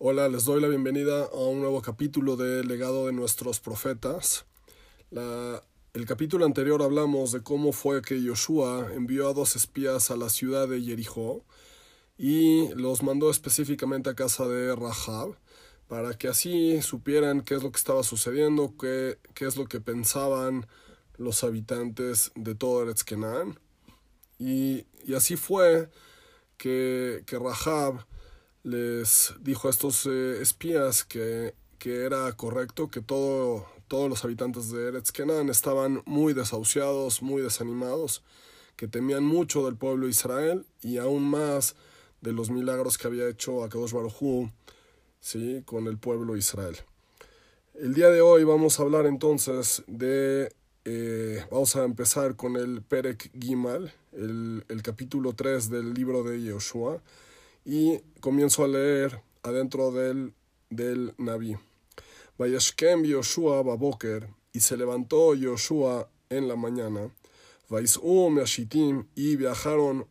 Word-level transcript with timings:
Hola, 0.00 0.28
les 0.28 0.44
doy 0.44 0.60
la 0.60 0.66
bienvenida 0.66 1.26
a 1.26 1.36
un 1.36 1.60
nuevo 1.60 1.80
capítulo 1.80 2.34
del 2.34 2.66
legado 2.66 3.06
de 3.06 3.12
nuestros 3.12 3.60
profetas. 3.60 4.44
La, 5.12 5.62
el 5.94 6.04
capítulo 6.04 6.44
anterior 6.44 6.82
hablamos 6.82 7.30
de 7.30 7.40
cómo 7.40 7.70
fue 7.70 8.02
que 8.02 8.20
Yoshua 8.20 8.88
envió 8.92 9.28
a 9.28 9.34
dos 9.34 9.54
espías 9.54 10.10
a 10.10 10.16
la 10.16 10.30
ciudad 10.30 10.66
de 10.66 10.82
Jericó 10.82 11.44
y 12.18 12.74
los 12.74 13.04
mandó 13.04 13.30
específicamente 13.30 14.10
a 14.10 14.16
casa 14.16 14.48
de 14.48 14.74
Rahab 14.74 15.38
para 15.86 16.18
que 16.18 16.26
así 16.26 16.82
supieran 16.82 17.42
qué 17.42 17.54
es 17.54 17.62
lo 17.62 17.70
que 17.70 17.78
estaba 17.78 18.02
sucediendo, 18.02 18.74
qué, 18.76 19.20
qué 19.34 19.46
es 19.46 19.56
lo 19.56 19.66
que 19.66 19.80
pensaban 19.80 20.66
los 21.18 21.44
habitantes 21.44 22.32
de 22.34 22.56
todo 22.56 22.82
Eretz 22.82 23.04
Kenan. 23.04 23.60
Y, 24.40 24.86
y 25.04 25.14
así 25.14 25.36
fue 25.36 25.88
que, 26.62 27.38
Rahab 27.40 28.06
les 28.62 29.34
dijo 29.40 29.66
a 29.66 29.70
estos 29.72 30.06
eh, 30.06 30.40
espías 30.40 31.02
que, 31.02 31.54
que, 31.80 32.04
era 32.04 32.30
correcto 32.34 32.88
que 32.88 33.00
todo, 33.00 33.66
todos 33.88 34.08
los 34.08 34.24
habitantes 34.24 34.70
de 34.70 34.88
Eretz 34.88 35.10
Kenan 35.10 35.48
estaban 35.48 36.02
muy 36.06 36.34
desahuciados, 36.34 37.20
muy 37.20 37.42
desanimados, 37.42 38.22
que 38.76 38.86
temían 38.86 39.24
mucho 39.24 39.64
del 39.64 39.74
pueblo 39.76 40.04
de 40.04 40.12
Israel 40.12 40.64
y 40.82 40.98
aún 40.98 41.24
más 41.24 41.74
de 42.20 42.32
los 42.32 42.50
milagros 42.50 42.96
que 42.96 43.08
había 43.08 43.28
hecho 43.28 43.64
Akadosh 43.64 43.92
Baruj 43.92 44.48
¿sí? 45.18 45.62
con 45.66 45.88
el 45.88 45.98
pueblo 45.98 46.34
de 46.34 46.38
Israel. 46.38 46.76
El 47.74 47.92
día 47.94 48.08
de 48.10 48.20
hoy 48.20 48.44
vamos 48.44 48.78
a 48.78 48.84
hablar 48.84 49.06
entonces 49.06 49.82
de 49.88 50.54
eh, 50.84 51.44
vamos 51.50 51.76
a 51.76 51.84
empezar 51.84 52.36
con 52.36 52.56
el 52.56 52.82
Perek 52.82 53.30
Gimal, 53.38 53.92
el, 54.12 54.64
el 54.68 54.82
capítulo 54.82 55.34
3 55.34 55.70
del 55.70 55.94
libro 55.94 56.22
de 56.22 56.42
Yoshua, 56.42 57.00
y 57.64 57.98
comienzo 58.20 58.64
a 58.64 58.68
leer 58.68 59.20
adentro 59.42 59.92
del, 59.92 60.34
del 60.70 61.14
Naví. 61.18 61.56
Vayashkem 62.38 63.04
Yoshua 63.04 63.62
Baboker, 63.62 64.28
y 64.52 64.60
se 64.60 64.76
levantó 64.76 65.34
Yoshua 65.34 66.08
en 66.30 66.48
la 66.48 66.56
mañana, 66.56 67.10
Vaisú 67.68 68.30
Meashitim, 68.30 69.06
y 69.14 69.36
viajaron 69.36 70.06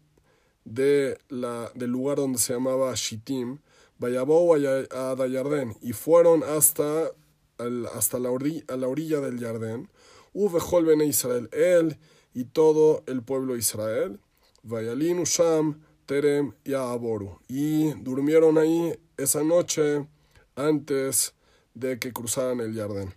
de 0.65 1.17
la, 1.29 1.71
del 1.75 1.91
lugar 1.91 2.17
donde 2.17 2.39
se 2.39 2.53
llamaba 2.53 2.93
Shittim, 2.95 3.59
Vayabó 3.97 4.55
a 4.55 5.15
Dayardén, 5.15 5.77
y 5.81 5.93
fueron 5.93 6.43
hasta, 6.43 7.11
el, 7.59 7.85
hasta 7.93 8.17
la, 8.17 8.31
orilla, 8.31 8.63
a 8.67 8.75
la 8.75 8.87
orilla 8.87 9.19
del 9.19 9.37
Yardén, 9.37 9.89
Uvejol 10.33 10.85
bene 10.85 11.05
Israel, 11.05 11.49
él 11.51 11.97
y 12.33 12.45
todo 12.45 13.03
el 13.07 13.21
pueblo 13.21 13.53
de 13.53 13.59
Israel, 13.59 14.19
Vayalinu 14.63 15.25
Sham, 15.25 15.81
Terem 16.05 16.53
y 16.63 16.73
Aboru. 16.73 17.39
Y 17.47 17.91
durmieron 17.93 18.57
ahí 18.57 18.97
esa 19.17 19.43
noche 19.43 20.07
antes 20.55 21.33
de 21.73 21.99
que 21.99 22.13
cruzaran 22.13 22.59
el 22.59 22.75
Jardín. 22.75 23.13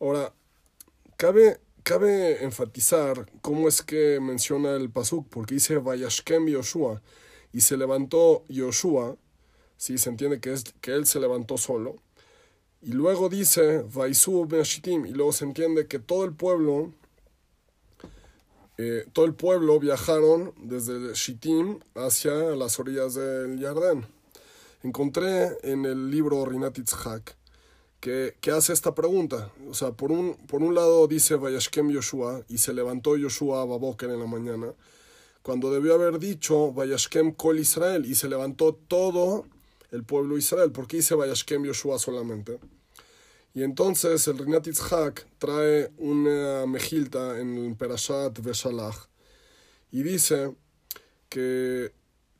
Ahora, 0.00 0.32
cabe, 1.16 1.58
cabe 1.82 2.44
enfatizar 2.44 3.30
cómo 3.40 3.68
es 3.68 3.82
que 3.82 4.20
menciona 4.20 4.74
el 4.76 4.90
Pasuk, 4.90 5.28
porque 5.28 5.54
dice 5.54 5.78
Vayashkem 5.78 6.46
Yoshua, 6.46 7.02
y 7.52 7.60
se 7.60 7.76
levantó 7.76 8.44
Yoshua, 8.48 9.16
si 9.76 9.98
se 9.98 10.10
entiende 10.10 10.40
que, 10.40 10.52
es, 10.52 10.64
que 10.80 10.92
él 10.92 11.06
se 11.06 11.20
levantó 11.20 11.58
solo, 11.58 11.96
y 12.82 12.92
luego 12.92 13.28
dice, 13.28 13.84
Shittim, 13.88 15.06
y 15.06 15.10
luego 15.10 15.32
se 15.32 15.44
entiende 15.44 15.86
que 15.86 15.98
todo 15.98 16.24
el 16.24 16.34
pueblo, 16.34 16.92
eh, 18.78 19.06
todo 19.12 19.24
el 19.24 19.34
pueblo 19.34 19.80
viajaron 19.80 20.52
desde 20.58 21.14
Shittim 21.14 21.80
hacia 21.94 22.32
las 22.32 22.78
orillas 22.78 23.14
del 23.14 23.60
Jardín. 23.60 24.06
Encontré 24.82 25.56
en 25.62 25.84
el 25.84 26.10
libro 26.10 26.44
Rinat 26.44 26.78
Itzhak 26.78 27.36
que, 27.98 28.36
que, 28.40 28.50
hace 28.50 28.72
esta 28.72 28.94
pregunta. 28.94 29.50
O 29.68 29.74
sea, 29.74 29.92
por 29.92 30.12
un, 30.12 30.36
por 30.46 30.62
un 30.62 30.74
lado 30.74 31.08
dice 31.08 31.34
Vayashkem 31.34 31.90
Yoshua, 31.90 32.42
y 32.48 32.58
se 32.58 32.72
levantó 32.72 33.16
Yoshua 33.16 33.62
a 33.62 33.64
Baboker 33.64 34.10
en 34.10 34.20
la 34.20 34.26
mañana, 34.26 34.72
cuando 35.42 35.72
debió 35.72 35.94
haber 35.94 36.18
dicho 36.18 36.72
Vayashkem 36.72 37.32
Kol 37.32 37.58
Israel, 37.58 38.04
y 38.06 38.14
se 38.14 38.28
levantó 38.28 38.74
todo 38.74 39.46
el 39.96 40.04
pueblo 40.04 40.34
de 40.34 40.40
Israel. 40.40 40.70
¿Por 40.70 40.86
qué 40.86 40.98
dice 40.98 41.14
Vayashkem 41.14 41.64
Yoshua 41.64 41.98
solamente? 41.98 42.58
Y 43.54 43.62
entonces 43.62 44.28
el 44.28 44.38
Rinat 44.38 44.66
Itzhak 44.66 45.26
trae 45.38 45.90
una 45.96 46.66
mejilta 46.66 47.40
en 47.40 47.56
el 47.56 47.74
Perashat 47.74 48.38
Veshalach 48.40 49.08
y 49.90 50.02
dice 50.02 50.54
que, 51.30 51.92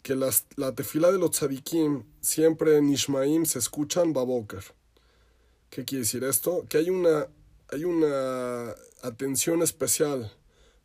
que 0.03 0.15
las, 0.15 0.44
la 0.56 0.75
tefila 0.75 1.11
de 1.11 1.19
los 1.19 1.31
tzadikim 1.31 2.05
siempre 2.21 2.77
en 2.77 2.91
Ishmaim 2.91 3.47
se 3.47 3.59
escuchan 3.59 4.12
baboker. 4.12 4.62
¿Qué 5.71 5.87
quiere 5.87 6.03
decir 6.03 6.23
esto? 6.23 6.67
Que 6.69 6.78
hay 6.78 6.91
una, 6.91 7.28
hay 7.73 7.84
una 7.84 8.75
atención 9.03 9.62
especial 9.62 10.31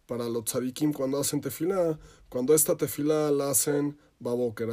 para 0.05 0.29
los 0.29 0.45
tzadikim 0.45 0.93
cuando 0.93 1.19
hacen 1.19 1.41
tefila, 1.41 1.99
cuando 2.29 2.55
esta 2.55 2.77
tefila 2.77 3.31
la 3.31 3.49
hacen 3.49 3.97
baboker, 4.21 4.69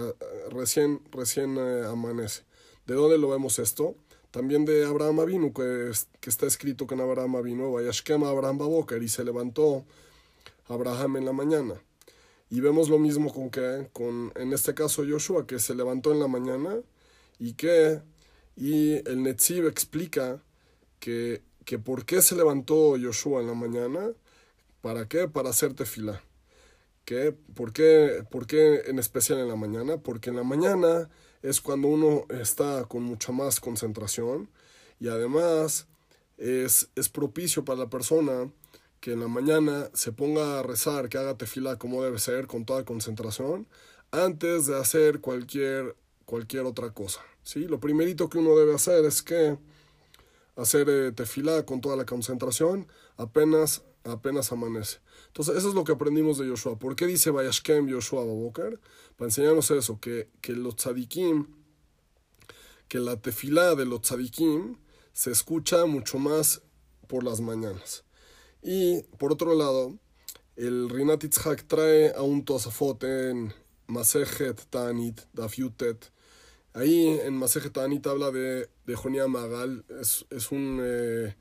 recién, 0.50 1.00
recién 1.10 1.56
eh, 1.56 1.84
amanece. 1.86 2.42
¿De 2.86 2.94
dónde 2.94 3.18
lo 3.18 3.30
vemos 3.30 3.58
esto? 3.58 3.96
También 4.30 4.64
de 4.64 4.84
Abraham 4.84 5.20
Avinu, 5.20 5.52
que, 5.52 5.90
está 6.22 6.46
escrito 6.46 6.86
que 6.86 6.94
en 6.94 7.00
Abraham 7.00 7.36
Avinu, 7.36 7.72
Vayashkem 7.72 8.22
Abraham 8.24 8.58
Baboker, 8.58 9.02
y 9.02 9.08
se 9.08 9.24
levantó 9.24 9.84
Abraham 10.68 11.16
en 11.16 11.24
la 11.24 11.32
mañana. 11.32 11.74
Y 12.50 12.60
vemos 12.60 12.88
lo 12.88 12.98
mismo 12.98 13.32
con 13.32 13.50
que, 13.50 13.88
con, 13.92 14.32
en 14.36 14.52
este 14.52 14.74
caso, 14.74 15.02
Joshua, 15.08 15.46
que 15.46 15.58
se 15.58 15.74
levantó 15.74 16.12
en 16.12 16.20
la 16.20 16.28
mañana 16.28 16.76
y 17.38 17.54
que, 17.54 18.00
y 18.56 18.96
el 19.08 19.22
Netziv 19.22 19.66
explica 19.66 20.42
que, 21.00 21.42
que 21.64 21.78
por 21.78 22.04
qué 22.04 22.22
se 22.22 22.36
levantó 22.36 22.96
Joshua 23.00 23.40
en 23.40 23.48
la 23.48 23.54
mañana, 23.54 24.12
¿para 24.82 25.08
qué? 25.08 25.28
Para 25.28 25.50
hacer 25.50 25.74
tefila. 25.74 26.22
¿Por, 27.54 27.72
qué, 27.72 28.24
¿Por 28.30 28.46
qué 28.46 28.82
en 28.86 28.98
especial 28.98 29.38
en 29.38 29.48
la 29.48 29.56
mañana? 29.56 29.96
Porque 29.98 30.30
en 30.30 30.36
la 30.36 30.42
mañana 30.42 31.08
es 31.42 31.60
cuando 31.60 31.88
uno 31.88 32.26
está 32.28 32.84
con 32.84 33.02
mucha 33.02 33.32
más 33.32 33.60
concentración 33.60 34.50
y 35.00 35.08
además 35.08 35.86
es, 36.36 36.88
propicio 37.12 37.64
para 37.64 37.80
la 37.80 37.90
persona 37.90 38.50
que 39.00 39.12
en 39.12 39.20
la 39.20 39.28
mañana 39.28 39.90
se 39.94 40.12
ponga 40.12 40.58
a 40.58 40.62
rezar, 40.62 41.08
que 41.08 41.18
haga 41.18 41.36
tefila 41.36 41.76
como 41.76 42.02
debe 42.02 42.18
ser, 42.18 42.46
con 42.46 42.64
toda 42.64 42.84
concentración, 42.84 43.66
antes 44.10 44.66
de 44.66 44.76
hacer 44.76 45.20
cualquier, 45.20 45.96
cualquier 46.24 46.66
otra 46.66 46.90
cosa. 46.92 47.20
¿sí? 47.42 47.66
Lo 47.68 47.80
primerito 47.80 48.28
que 48.28 48.38
uno 48.38 48.56
debe 48.56 48.74
hacer 48.74 49.04
es 49.04 49.22
que 49.22 49.56
hacer 50.56 50.88
eh, 50.90 51.12
tefila 51.12 51.64
con 51.64 51.80
toda 51.80 51.96
la 51.96 52.04
concentración 52.04 52.86
apenas, 53.16 53.82
apenas 54.04 54.50
amanece. 54.52 54.98
Entonces, 55.28 55.56
eso 55.56 55.68
es 55.68 55.74
lo 55.74 55.84
que 55.84 55.92
aprendimos 55.92 56.38
de 56.38 56.48
Yoshua. 56.48 56.78
¿Por 56.78 56.96
qué 56.96 57.06
dice 57.06 57.30
Vayashkem 57.30 57.86
Yoshua 57.86 58.24
Baboker? 58.24 58.80
Para 59.16 59.28
enseñarnos 59.28 59.70
eso, 59.70 60.00
que, 60.00 60.28
que 60.40 60.52
los 60.52 60.76
tzadikim, 60.76 61.46
que 62.88 62.98
la 62.98 63.20
tefilá 63.20 63.74
de 63.74 63.84
los 63.84 64.02
tzadikim 64.02 64.76
se 65.12 65.30
escucha 65.30 65.86
mucho 65.86 66.18
más 66.18 66.62
por 67.06 67.24
las 67.24 67.40
mañanas. 67.40 68.04
Y, 68.62 69.02
por 69.18 69.32
otro 69.32 69.54
lado, 69.54 69.98
el 70.56 70.88
Rinat 70.90 71.22
Itzhak 71.22 71.68
trae 71.68 72.12
a 72.12 72.22
un 72.22 72.44
Tosafot 72.44 73.02
en 73.04 73.54
Masejet 73.86 74.66
Tanit, 74.70 75.20
Dafyutet. 75.32 76.10
Ahí 76.74 77.18
en 77.22 77.34
Masejet 77.34 77.72
Tanit 77.72 78.06
habla 78.06 78.30
de, 78.30 78.68
de 78.84 78.94
Jonia 78.94 79.28
Magal. 79.28 79.84
Es, 80.00 80.26
es 80.30 80.50
un, 80.50 80.80
eh, 80.82 81.36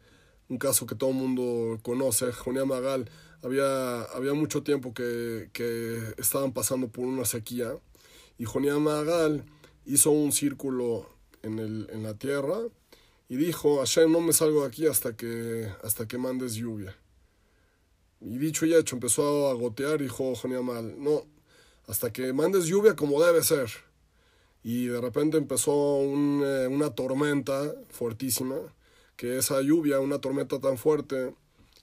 un 0.50 0.58
caso 0.58 0.86
que 0.86 0.96
todo 0.96 1.10
el 1.10 1.16
mundo 1.16 1.80
conoce. 1.82 2.32
Jonia 2.32 2.66
Magal 2.66 3.10
había, 3.44 4.02
había 4.04 4.34
mucho 4.34 4.64
tiempo 4.64 4.94
que, 4.94 5.50
que 5.54 6.00
estaban 6.18 6.54
pasando 6.54 6.88
por 6.88 7.06
una 7.06 7.26
sequía 7.26 7.78
y 8.38 8.46
Jonia 8.46 8.78
Magal 8.78 9.44
hizo 9.86 10.12
un 10.12 10.32
círculo 10.32 11.10
en, 11.42 11.60
el, 11.60 11.90
en 11.92 12.04
la 12.04 12.14
tierra 12.14 12.58
y 13.30 13.36
dijo, 13.36 13.80
Hashem, 13.80 14.12
no 14.12 14.22
me 14.22 14.34
salgo 14.34 14.62
de 14.62 14.68
aquí 14.68 14.86
hasta 14.86 15.16
que, 15.16 15.70
hasta 15.84 16.08
que 16.08 16.18
mandes 16.18 16.54
lluvia. 16.56 16.96
Y 18.22 18.38
dicho 18.38 18.66
y 18.66 18.74
hecho, 18.74 18.96
empezó 18.96 19.50
a 19.50 19.54
gotear 19.54 20.00
y 20.00 20.06
dijo 20.06 20.34
Jonia 20.36 20.62
Magal, 20.62 20.96
no, 20.98 21.24
hasta 21.88 22.12
que 22.12 22.34
mandes 22.34 22.66
lluvia 22.66 22.96
como 22.96 23.22
debe 23.24 23.44
ser. 23.44 23.70
Y 24.64 24.88
de 24.88 25.00
repente 25.00 25.38
empezó 25.38 26.02
eh, 26.02 26.68
una 26.68 26.90
tormenta 26.92 27.74
fuertísima, 27.90 28.58
que 29.16 29.38
esa 29.38 29.62
lluvia, 29.62 30.00
una 30.00 30.20
tormenta 30.20 30.60
tan 30.60 30.78
fuerte, 30.78 31.34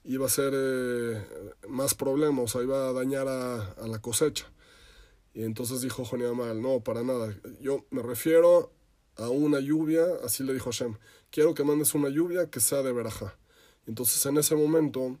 iba 0.05 0.25
a 0.25 0.29
ser 0.29 0.53
eh, 0.55 1.25
más 1.67 1.93
problemas, 1.93 2.45
o 2.45 2.47
sea, 2.47 2.63
iba 2.63 2.89
a 2.89 2.93
dañar 2.93 3.27
a, 3.27 3.87
la 3.87 3.99
cosecha. 3.99 4.51
Y 5.33 5.43
entonces 5.43 5.81
dijo 5.81 6.05
Joniamal, 6.05 6.61
no, 6.61 6.79
para 6.79 7.03
nada, 7.03 7.35
yo 7.59 7.85
me 7.89 8.01
refiero 8.01 8.71
a 9.17 9.29
una 9.29 9.59
lluvia, 9.59 10.05
así 10.23 10.43
le 10.43 10.53
dijo 10.53 10.71
Hashem, 10.71 10.95
quiero 11.29 11.53
que 11.53 11.63
mandes 11.63 11.93
una 11.93 12.09
lluvia 12.09 12.49
que 12.49 12.59
sea 12.59 12.81
de 12.83 12.93
verajá. 12.93 13.37
Entonces 13.85 14.25
en 14.25 14.37
ese 14.37 14.55
momento 14.55 15.17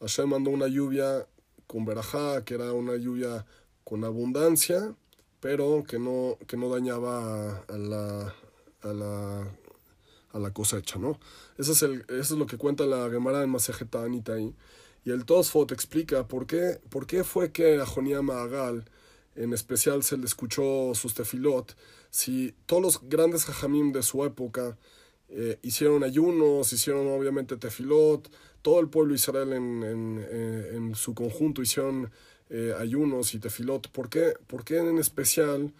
Hashem 0.00 0.28
mandó 0.28 0.50
una 0.50 0.68
lluvia 0.68 1.26
con 1.66 1.84
verajá, 1.84 2.44
que 2.44 2.54
era 2.54 2.72
una 2.72 2.96
lluvia 2.96 3.46
con 3.84 4.04
abundancia 4.04 4.94
pero 5.42 5.82
que 5.82 5.98
no, 5.98 6.38
que 6.46 6.56
no 6.56 6.68
dañaba 6.68 7.64
a 7.66 7.76
la, 7.76 8.32
a 10.32 10.38
la 10.38 10.52
cosecha, 10.52 10.98
¿no? 10.98 11.18
Eso 11.58 11.72
es, 11.72 11.82
el, 11.82 12.04
eso 12.08 12.34
es 12.34 12.38
lo 12.38 12.46
que 12.46 12.56
cuenta 12.56 12.86
la 12.86 13.10
Gemara 13.10 13.42
en 13.42 13.50
Masejet 13.50 13.94
ahí. 13.94 14.54
Y 15.04 15.10
el 15.10 15.24
Tosfot 15.24 15.72
explica 15.72 16.28
por 16.28 16.46
qué, 16.46 16.80
por 16.88 17.06
qué 17.06 17.24
fue 17.24 17.50
que 17.50 17.80
a 17.80 17.86
Jonia 17.86 18.22
Mahagal 18.22 18.84
en 19.34 19.52
especial 19.52 20.02
se 20.02 20.16
le 20.16 20.26
escuchó 20.26 20.94
sus 20.94 21.14
tefilot, 21.14 21.74
si 22.10 22.54
todos 22.66 22.82
los 22.82 23.08
grandes 23.08 23.44
jajamim 23.46 23.92
de 23.92 24.02
su 24.02 24.24
época 24.24 24.76
eh, 25.28 25.58
hicieron 25.62 26.04
ayunos, 26.04 26.72
hicieron 26.72 27.08
obviamente 27.08 27.56
tefilot, 27.56 28.30
todo 28.60 28.80
el 28.80 28.88
pueblo 28.88 29.14
Israel 29.14 29.52
en, 29.54 29.82
en, 29.82 30.26
eh, 30.30 30.70
en 30.74 30.94
su 30.94 31.14
conjunto 31.14 31.62
hicieron 31.62 32.10
eh, 32.50 32.74
ayunos 32.78 33.34
y 33.34 33.38
tefilot. 33.38 33.88
¿Por 33.90 34.10
qué, 34.10 34.34
¿Por 34.46 34.64
qué 34.64 34.78
en 34.78 34.98
especial 34.98 35.72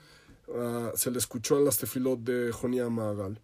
uh, 0.48 0.96
se 0.96 1.10
le 1.10 1.18
escuchó 1.18 1.58
en 1.58 1.66
las 1.66 1.76
tefilot 1.76 2.20
de 2.20 2.50
Jonia 2.50 2.88
Mahagal? 2.88 3.38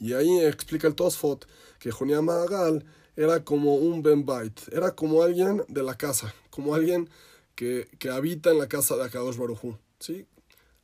Y 0.00 0.12
ahí 0.12 0.40
explica 0.40 0.86
el 0.86 0.94
Tosfot 0.94 1.46
que 1.78 1.90
Jonia 1.90 2.22
Mahagal 2.22 2.84
era 3.16 3.44
como 3.44 3.76
un 3.76 4.02
Ben 4.02 4.24
Bait, 4.24 4.60
era 4.72 4.94
como 4.94 5.22
alguien 5.22 5.64
de 5.68 5.82
la 5.82 5.96
casa, 5.96 6.34
como 6.50 6.74
alguien 6.74 7.10
que, 7.54 7.88
que 7.98 8.10
habita 8.10 8.50
en 8.50 8.58
la 8.58 8.68
casa 8.68 8.96
de 8.96 9.04
Akadosh 9.04 9.36
Barujú, 9.36 9.76
¿sí? 9.98 10.26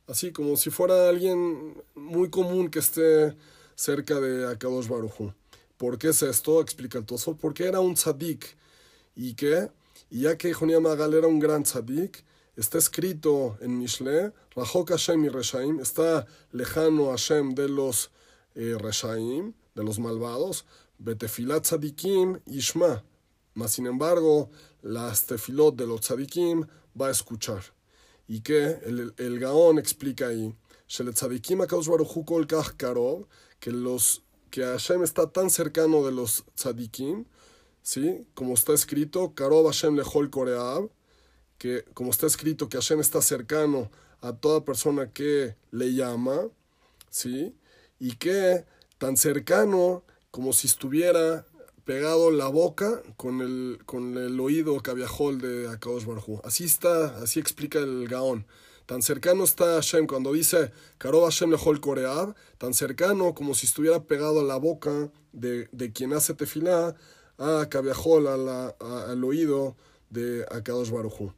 Así 0.07 0.31
como 0.31 0.57
si 0.57 0.69
fuera 0.69 1.09
alguien 1.09 1.81
muy 1.95 2.29
común 2.29 2.69
que 2.69 2.79
esté 2.79 3.35
cerca 3.75 4.19
de 4.19 4.47
Akadosh 4.47 4.87
Barujú. 4.87 5.33
¿Por 5.77 5.97
qué 5.97 6.09
es 6.09 6.21
esto? 6.21 6.61
Explica 6.61 6.97
el 6.97 7.05
Tosfot. 7.05 7.37
Porque 7.37 7.65
era 7.65 7.79
un 7.79 7.95
tzadik. 7.95 8.55
¿Y 9.15 9.33
qué? 9.33 9.69
Y 10.09 10.21
ya 10.21 10.37
que 10.37 10.53
Jonia 10.53 10.79
Magal 10.79 11.13
era 11.13 11.27
un 11.27 11.39
gran 11.39 11.63
tzadik, 11.63 12.23
está 12.55 12.77
escrito 12.77 13.57
en 13.61 13.77
Mishle, 13.77 14.33
Rajok 14.55 14.89
Hashem 14.91 15.25
y 15.25 15.29
Reshaim, 15.29 15.79
está 15.79 16.27
lejano 16.51 17.09
Hashem 17.09 17.55
de 17.55 17.67
los 17.67 18.11
eh, 18.55 18.75
Reshaim, 18.79 19.53
de 19.75 19.83
los 19.83 19.99
malvados, 19.99 20.65
Betefilat 20.97 21.63
tzadikim 21.63 22.39
Ishma. 22.45 23.03
Mas 23.53 23.73
sin 23.73 23.87
embargo, 23.87 24.49
las 24.81 25.25
tefilot 25.25 25.75
de 25.75 25.87
los 25.87 26.01
tzadikim 26.01 26.67
va 26.99 27.07
a 27.07 27.11
escuchar. 27.11 27.63
¿Y 28.27 28.41
qué? 28.41 28.79
El, 29.17 29.39
Gaón 29.39 29.79
explica 29.79 30.27
ahí, 30.27 30.53
que 33.59 33.71
los 33.71 34.23
que 34.49 34.63
Hashem 34.63 35.03
está 35.03 35.31
tan 35.31 35.49
cercano 35.49 36.05
de 36.05 36.11
los 36.11 36.43
tzadikim, 36.55 37.25
¿sí? 37.81 38.27
Como 38.33 38.53
está 38.53 38.73
escrito, 38.73 39.33
Karob 39.35 39.67
Hashem 39.67 39.95
lehol 39.95 40.29
koreab, 40.29 40.89
que 41.57 41.83
como 41.93 42.11
está 42.11 42.27
escrito 42.27 42.67
que 42.67 42.77
Hashem 42.77 42.99
está 42.99 43.21
cercano 43.21 43.89
a 44.21 44.33
toda 44.33 44.65
persona 44.65 45.11
que 45.11 45.55
le 45.71 45.93
llama, 45.93 46.47
¿sí? 47.09 47.55
Y 47.99 48.15
que 48.15 48.65
tan 48.97 49.17
cercano 49.17 50.03
como 50.31 50.53
si 50.53 50.67
estuviera 50.67 51.45
pegado 51.85 52.31
la 52.31 52.47
boca 52.47 53.01
con 53.15 53.41
el, 53.41 53.79
con 53.85 54.17
el 54.17 54.39
oído 54.39 54.81
cabiajol 54.81 55.39
de 55.39 55.69
Akadosh 55.69 56.05
Barhu. 56.05 56.41
Así 56.43 56.65
está, 56.65 57.17
así 57.17 57.39
explica 57.39 57.79
el 57.79 58.07
Gaón. 58.07 58.45
Tan 58.85 59.01
cercano 59.01 59.43
está 59.43 59.75
Hashem 59.75 60.05
cuando 60.05 60.33
dice 60.33 60.71
Karob 60.97 61.23
Hashem 61.23 61.49
lehol 61.49 61.79
koreab, 61.79 62.35
tan 62.57 62.73
cercano 62.73 63.33
como 63.33 63.55
si 63.55 63.65
estuviera 63.65 64.03
pegado 64.03 64.41
a 64.41 64.43
la 64.43 64.57
boca 64.57 65.11
de, 65.31 65.67
de 65.71 65.91
quien 65.91 66.13
hace 66.13 66.33
tefilá, 66.33 66.95
a 67.37 67.67
Kaviahol, 67.69 68.27
al 68.27 69.23
oído 69.23 69.75
de 70.09 70.45
Akadosh 70.51 70.91
Barujú. 70.91 71.33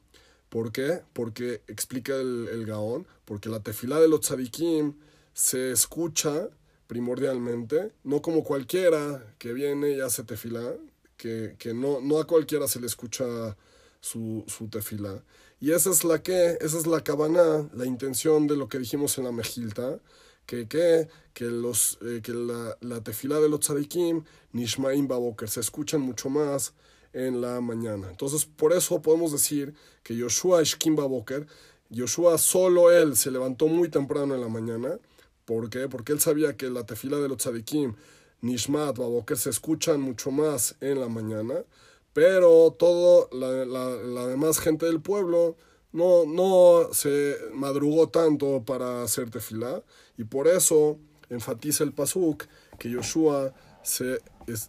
¿Por 0.49 0.71
qué? 0.71 1.01
Porque 1.13 1.61
explica 1.67 2.15
el, 2.15 2.47
el, 2.51 2.65
Gaón, 2.65 3.07
porque 3.25 3.49
la 3.49 3.61
tefilá 3.61 3.99
de 3.99 4.07
los 4.07 4.21
tzadikim 4.21 4.93
se 5.37 5.71
escucha 5.71 6.49
primordialmente, 6.87 7.91
no 8.03 8.23
como 8.23 8.43
cualquiera 8.43 9.23
que 9.37 9.53
viene 9.53 9.91
y 9.91 10.01
hace 10.01 10.23
tefilá, 10.23 10.73
que, 11.15 11.55
que 11.59 11.75
no, 11.75 12.01
no 12.01 12.17
a 12.17 12.25
cualquiera 12.25 12.67
se 12.67 12.79
le 12.79 12.87
escucha 12.87 13.55
su, 14.01 14.43
su 14.47 14.67
tefilá. 14.67 15.21
Y 15.59 15.73
esa 15.73 15.91
es 15.91 16.03
la 16.03 16.23
que, 16.23 16.57
esa 16.59 16.79
es 16.79 16.87
la 16.87 17.03
cabana, 17.03 17.69
la 17.71 17.85
intención 17.85 18.47
de 18.47 18.57
lo 18.57 18.67
que 18.67 18.79
dijimos 18.79 19.15
en 19.19 19.25
la 19.25 19.31
mejilta, 19.31 19.99
que, 20.47 20.67
que, 20.67 21.07
que, 21.35 21.45
los, 21.45 21.99
eh, 22.01 22.21
que 22.23 22.33
la, 22.33 22.75
la 22.81 23.03
tefilá 23.03 23.39
de 23.39 23.47
los 23.47 23.59
tzadikim, 23.59 24.23
Nishmaim 24.53 25.07
Baboker, 25.07 25.49
se 25.49 25.59
escuchan 25.59 26.01
mucho 26.01 26.31
más 26.31 26.73
en 27.13 27.41
la 27.41 27.61
mañana. 27.61 28.09
Entonces, 28.09 28.43
por 28.45 28.73
eso 28.73 29.03
podemos 29.03 29.31
decir 29.31 29.75
que 30.01 30.15
Yoshua 30.15 30.63
Ishkim 30.63 30.95
Baboker, 30.95 31.45
Yoshua 31.91 32.39
solo 32.39 32.89
él 32.89 33.15
se 33.15 33.29
levantó 33.29 33.67
muy 33.67 33.89
temprano 33.89 34.33
en 34.33 34.41
la 34.41 34.49
mañana. 34.49 34.97
¿Por 35.47 35.69
qué? 35.69 35.87
Porque 35.87 36.11
él 36.11 36.19
sabía 36.19 36.57
que 36.57 36.69
la 36.69 36.85
tefila 36.85 37.19
de 37.19 37.29
los 37.29 37.37
tzadikim, 37.37 37.95
Nishmat, 38.41 38.97
Baboker, 38.97 39.37
se 39.37 39.49
escuchan 39.49 40.01
mucho 40.01 40.29
más 40.29 40.75
en 40.81 40.99
la 40.99 41.07
mañana. 41.07 41.63
Pero 42.11 42.75
toda 42.77 43.29
la, 43.31 43.63
la, 43.65 44.27
demás 44.27 44.59
gente 44.59 44.87
del 44.87 44.99
pueblo 44.99 45.55
no, 45.93 46.25
no 46.25 46.89
se 46.91 47.37
madrugó 47.53 48.09
tanto 48.09 48.65
para 48.65 49.03
hacer 49.03 49.29
tefilá 49.29 49.81
y 50.17 50.25
por 50.25 50.49
eso 50.49 50.99
enfatiza 51.29 51.85
el 51.85 51.93
pasuk 51.93 52.43
que 52.77 52.89
Yoshua 52.89 53.53
se, 53.83 54.19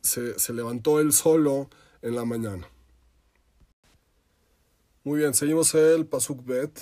se, 0.03 0.39
se 0.39 0.53
levantó 0.53 1.01
él 1.01 1.13
solo 1.13 1.69
en 2.03 2.15
la 2.15 2.25
mañana. 2.25 2.69
Muy 5.03 5.19
bien, 5.19 5.35
seguimos 5.35 5.75
el 5.75 6.07
pasuk 6.07 6.45
bet. 6.45 6.79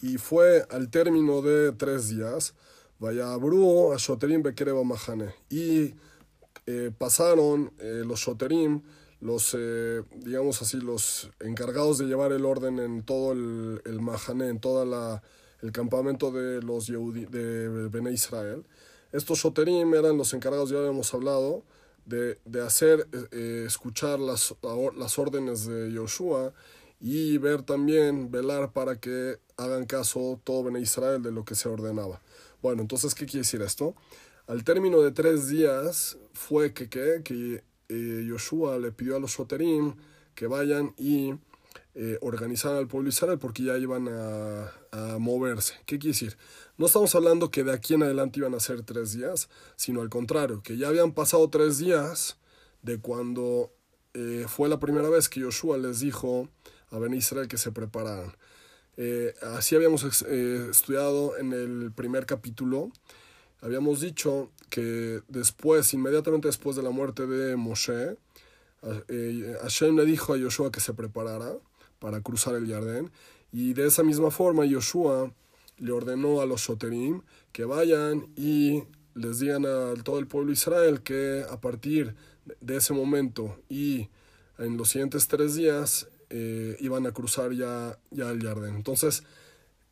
Y 0.00 0.16
fue 0.16 0.64
al 0.70 0.88
término 0.88 1.42
de 1.42 1.72
tres 1.72 2.08
días. 2.08 2.54
Vaya 2.98 3.34
a 3.34 3.36
shoterim 3.98 4.42
y 5.50 5.94
eh, 6.64 6.90
pasaron 6.96 7.74
eh, 7.78 8.02
los 8.06 8.20
shoterim 8.20 8.80
los, 9.20 9.54
eh, 9.58 10.02
digamos 10.16 10.62
así, 10.62 10.78
los 10.78 11.30
encargados 11.40 11.98
de 11.98 12.06
llevar 12.06 12.32
el 12.32 12.46
orden 12.46 12.78
en 12.78 13.02
todo 13.02 13.32
el, 13.32 13.82
el 13.84 14.00
Mahané, 14.00 14.48
en 14.48 14.60
todo 14.60 15.20
el 15.60 15.72
campamento 15.72 16.30
de 16.30 16.62
los 16.62 16.86
Yehudi, 16.86 17.26
de 17.26 17.88
Bene 17.88 18.12
Israel. 18.12 18.64
Estos 19.12 19.40
Shoterim 19.40 19.92
eran 19.94 20.16
los 20.16 20.32
encargados, 20.32 20.70
ya 20.70 20.78
habíamos 20.78 21.12
hablado, 21.12 21.64
de, 22.06 22.38
de 22.46 22.62
hacer 22.62 23.08
escuchar 23.66 24.20
las, 24.20 24.54
las 24.96 25.18
órdenes 25.18 25.66
de 25.66 25.92
Yoshua 25.92 26.54
y 27.00 27.38
ver 27.38 27.62
también, 27.62 28.30
velar 28.30 28.72
para 28.72 28.98
que 29.00 29.38
hagan 29.56 29.84
caso 29.84 30.40
todo 30.44 30.64
Bene 30.64 30.80
Israel 30.80 31.22
de 31.22 31.32
lo 31.32 31.44
que 31.44 31.54
se 31.54 31.68
ordenaba. 31.68 32.20
Bueno, 32.62 32.82
entonces, 32.82 33.14
¿qué 33.14 33.26
quiere 33.26 33.40
decir 33.40 33.62
esto? 33.62 33.94
Al 34.46 34.64
término 34.64 35.00
de 35.00 35.12
tres 35.12 35.48
días 35.48 36.18
fue 36.32 36.72
que, 36.72 36.88
que, 36.88 37.22
que 37.24 37.62
eh, 37.88 38.24
Yoshua 38.26 38.78
le 38.78 38.92
pidió 38.92 39.16
a 39.16 39.20
los 39.20 39.32
Soterim 39.32 39.94
que 40.34 40.46
vayan 40.46 40.94
y 40.96 41.34
eh, 41.94 42.18
organizaran 42.22 42.78
al 42.78 42.88
pueblo 42.88 43.08
Israel 43.08 43.38
porque 43.38 43.62
ya 43.62 43.78
iban 43.78 44.08
a, 44.08 44.72
a, 44.90 45.18
moverse. 45.18 45.74
¿Qué 45.86 45.98
quiere 45.98 46.12
decir? 46.12 46.36
No 46.76 46.86
estamos 46.86 47.14
hablando 47.14 47.50
que 47.50 47.64
de 47.64 47.72
aquí 47.72 47.94
en 47.94 48.02
adelante 48.02 48.40
iban 48.40 48.54
a 48.54 48.60
ser 48.60 48.82
tres 48.82 49.12
días, 49.12 49.48
sino 49.76 50.00
al 50.00 50.08
contrario, 50.08 50.62
que 50.62 50.76
ya 50.76 50.88
habían 50.88 51.12
pasado 51.12 51.48
tres 51.50 51.78
días 51.78 52.38
de 52.82 52.98
cuando 52.98 53.72
eh, 54.14 54.46
fue 54.48 54.68
la 54.68 54.78
primera 54.78 55.08
vez 55.08 55.28
que 55.28 55.40
Yoshua 55.40 55.78
les 55.78 56.00
dijo 56.00 56.48
a 56.94 56.98
Ben 56.98 57.14
Israel 57.14 57.48
que 57.48 57.58
se 57.58 57.72
prepararan. 57.72 58.34
Eh, 58.96 59.34
así 59.56 59.74
habíamos 59.74 60.24
eh, 60.28 60.68
estudiado 60.70 61.36
en 61.36 61.52
el 61.52 61.90
primer 61.92 62.26
capítulo 62.26 62.92
Habíamos 63.64 64.00
dicho 64.00 64.50
que 64.68 65.22
después, 65.26 65.94
inmediatamente 65.94 66.48
después 66.48 66.76
de 66.76 66.82
la 66.82 66.90
muerte 66.90 67.26
de 67.26 67.56
Moshe, 67.56 68.18
eh, 69.08 69.56
Hashem 69.62 69.96
le 69.96 70.04
dijo 70.04 70.34
a 70.34 70.36
Yoshua 70.36 70.70
que 70.70 70.80
se 70.80 70.92
preparara 70.92 71.56
para 71.98 72.20
cruzar 72.20 72.56
el 72.56 72.70
Jardín 72.70 73.10
y 73.52 73.72
de 73.72 73.86
esa 73.86 74.02
misma 74.02 74.30
forma 74.30 74.66
Yoshua 74.66 75.32
le 75.78 75.92
ordenó 75.92 76.42
a 76.42 76.46
los 76.46 76.60
Soterim 76.60 77.22
que 77.52 77.64
vayan 77.64 78.26
y 78.36 78.82
les 79.14 79.38
digan 79.38 79.64
a 79.64 79.94
todo 80.04 80.18
el 80.18 80.26
pueblo 80.26 80.48
de 80.48 80.52
Israel 80.52 81.00
que 81.00 81.46
a 81.48 81.58
partir 81.58 82.14
de 82.60 82.76
ese 82.76 82.92
momento 82.92 83.56
y 83.70 84.10
en 84.58 84.76
los 84.76 84.90
siguientes 84.90 85.26
tres 85.26 85.54
días 85.54 86.08
eh, 86.36 86.76
iban 86.80 87.06
a 87.06 87.12
cruzar 87.12 87.52
ya, 87.52 87.96
ya 88.10 88.28
el 88.30 88.42
Jardín. 88.42 88.74
Entonces, 88.74 89.22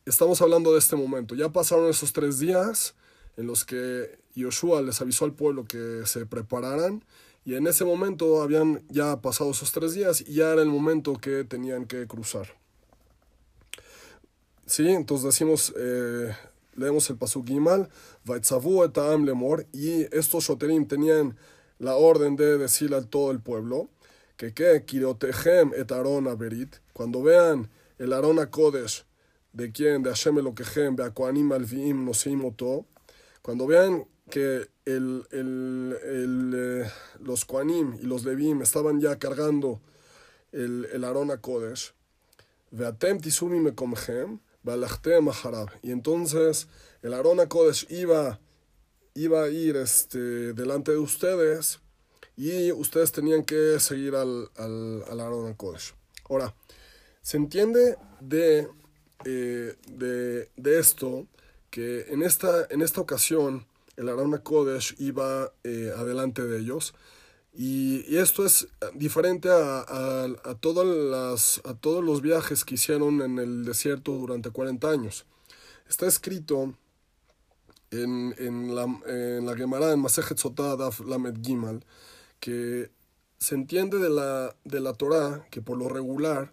estamos 0.05 0.41
hablando 0.41 0.73
de 0.73 0.79
este 0.79 0.97
momento. 0.97 1.35
Ya 1.35 1.53
pasaron 1.53 1.89
esos 1.89 2.11
tres 2.11 2.37
días 2.37 2.95
en 3.37 3.47
los 3.47 3.63
que 3.63 4.19
Yoshua 4.35 4.81
les 4.81 4.99
avisó 4.99 5.23
al 5.23 5.31
pueblo 5.31 5.63
que 5.63 6.01
se 6.05 6.25
prepararan 6.25 7.05
y 7.45 7.55
en 7.55 7.65
ese 7.65 7.85
momento 7.85 8.41
habían 8.41 8.83
ya 8.89 9.21
pasado 9.21 9.51
esos 9.51 9.71
tres 9.71 9.93
días 9.93 10.19
y 10.19 10.33
ya 10.33 10.51
era 10.51 10.61
el 10.61 10.67
momento 10.67 11.13
que 11.13 11.45
tenían 11.45 11.85
que 11.85 12.07
cruzar. 12.07 12.47
Sí, 14.65 14.89
entonces 14.89 15.23
decimos, 15.23 15.73
eh, 15.77 16.35
leemos 16.75 17.09
el 17.09 17.15
pasuk 17.15 17.47
Gimal, 17.47 17.89
Vaitzavu 18.25 18.83
etam 18.83 19.23
lemor, 19.23 19.65
y 19.71 20.01
estos 20.15 20.43
shoterim 20.43 20.87
tenían 20.87 21.37
la 21.79 21.95
orden 21.95 22.35
de 22.35 22.57
decirle 22.57 22.97
a 22.97 23.01
todo 23.01 23.31
el 23.31 23.39
pueblo 23.39 23.89
que 24.37 24.53
que 24.53 24.83
kirotehem 24.85 25.73
et 25.75 25.91
aberit, 25.91 26.79
cuando 26.93 27.21
vean 27.23 27.69
el 27.97 28.13
Arona 28.13 28.49
Kodesh, 28.49 29.05
de 29.53 29.71
quien, 29.71 30.01
de 30.01 30.09
Hashem 30.09 30.39
Elokejem, 30.39 30.95
Beakoanim 30.95 31.51
Alviim 31.51 32.05
Noseim 32.05 32.43
Oto, 32.43 32.85
cuando 33.41 33.67
vean 33.67 34.05
que 34.29 34.67
el, 34.85 35.25
el, 35.31 35.97
el, 36.03 36.53
eh, 36.55 36.91
los 37.19 37.45
Koanim 37.45 37.95
y 38.01 38.05
los 38.05 38.25
Levim 38.25 38.61
estaban 38.61 38.99
ya 38.99 39.17
cargando 39.19 39.81
el, 40.51 40.87
el 40.91 41.03
Arona 41.03 41.37
Kodesh, 41.37 41.93
Veatem 42.71 43.19
Tisumi 43.19 43.59
Mekomhem, 43.59 44.39
Bealachtem 44.63 45.29
Aharab, 45.29 45.69
y 45.81 45.91
entonces 45.91 46.67
el 47.01 47.13
Arona 47.13 47.47
Kodesh 47.47 47.85
iba, 47.91 48.39
iba 49.13 49.43
a 49.43 49.49
ir 49.49 49.75
este, 49.75 50.53
delante 50.53 50.91
de 50.93 50.97
ustedes 50.97 51.82
y 52.35 52.71
ustedes 52.71 53.11
tenían 53.11 53.43
que 53.43 53.79
seguir 53.79 54.15
al, 54.15 54.49
al, 54.57 55.03
al 55.09 55.19
Arona 55.19 55.55
Kodesh. 55.55 55.93
Ahora, 56.29 56.55
se 57.21 57.37
entiende 57.37 57.97
de, 58.19 58.67
eh, 59.25 59.75
de, 59.87 60.49
de, 60.55 60.79
esto 60.79 61.27
que 61.69 62.05
en 62.09 62.23
esta, 62.23 62.67
en 62.69 62.81
esta 62.81 63.01
ocasión 63.01 63.65
el 63.97 64.09
Arona 64.09 64.39
Kodesh 64.39 64.95
iba 64.99 65.53
eh, 65.63 65.91
adelante 65.95 66.43
de 66.43 66.59
ellos 66.59 66.93
y, 67.55 68.17
esto 68.17 68.45
es 68.45 68.67
diferente 68.95 69.49
a, 69.49 69.81
a, 69.81 70.25
a, 70.43 70.55
todas 70.55 70.87
las, 70.87 71.61
a 71.65 71.75
todos 71.75 72.03
los 72.03 72.21
viajes 72.21 72.65
que 72.65 72.75
hicieron 72.75 73.21
en 73.21 73.37
el 73.37 73.63
desierto 73.63 74.13
durante 74.13 74.49
40 74.49 74.89
años. 74.89 75.25
Está 75.87 76.07
escrito 76.07 76.73
en, 77.91 78.33
en 78.39 78.73
la, 78.73 78.83
en 79.05 79.45
la 79.45 79.55
Gemara, 79.55 79.91
en 79.91 79.99
Masejet 79.99 80.39
Sotah, 80.39 80.75
Daf 80.75 81.01
Lamed 81.01 81.35
Gimal, 81.43 81.85
que 82.43 82.91
se 83.37 83.55
entiende 83.55 83.99
de 83.99 84.09
la, 84.09 84.53
de 84.65 84.81
la 84.81 84.91
Torah 84.91 85.47
que 85.49 85.61
por 85.61 85.77
lo 85.77 85.87
regular, 85.87 86.51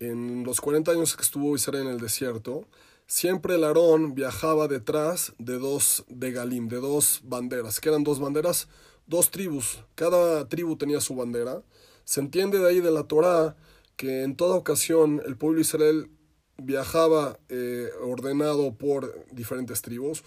en 0.00 0.42
los 0.42 0.60
40 0.60 0.90
años 0.90 1.14
que 1.14 1.22
estuvo 1.22 1.54
Israel 1.54 1.82
en 1.82 1.92
el 1.92 2.00
desierto, 2.00 2.66
siempre 3.06 3.54
el 3.54 3.62
Aarón 3.62 4.16
viajaba 4.16 4.66
detrás 4.66 5.32
de 5.38 5.60
dos 5.60 6.04
de 6.08 6.32
Galim, 6.32 6.66
de 6.66 6.78
dos 6.78 7.20
banderas, 7.22 7.78
que 7.78 7.88
eran 7.88 8.02
dos 8.02 8.18
banderas, 8.18 8.66
dos 9.06 9.30
tribus, 9.30 9.84
cada 9.94 10.48
tribu 10.48 10.74
tenía 10.74 11.00
su 11.00 11.14
bandera. 11.14 11.62
Se 12.02 12.18
entiende 12.18 12.58
de 12.58 12.68
ahí 12.68 12.80
de 12.80 12.90
la 12.90 13.04
Torah 13.04 13.54
que 13.94 14.24
en 14.24 14.34
toda 14.34 14.56
ocasión 14.56 15.22
el 15.24 15.36
pueblo 15.36 15.58
de 15.58 15.62
Israel 15.62 16.10
viajaba 16.58 17.38
eh, 17.48 17.90
ordenado 18.02 18.74
por 18.74 19.24
diferentes 19.30 19.82
tribus, 19.82 20.24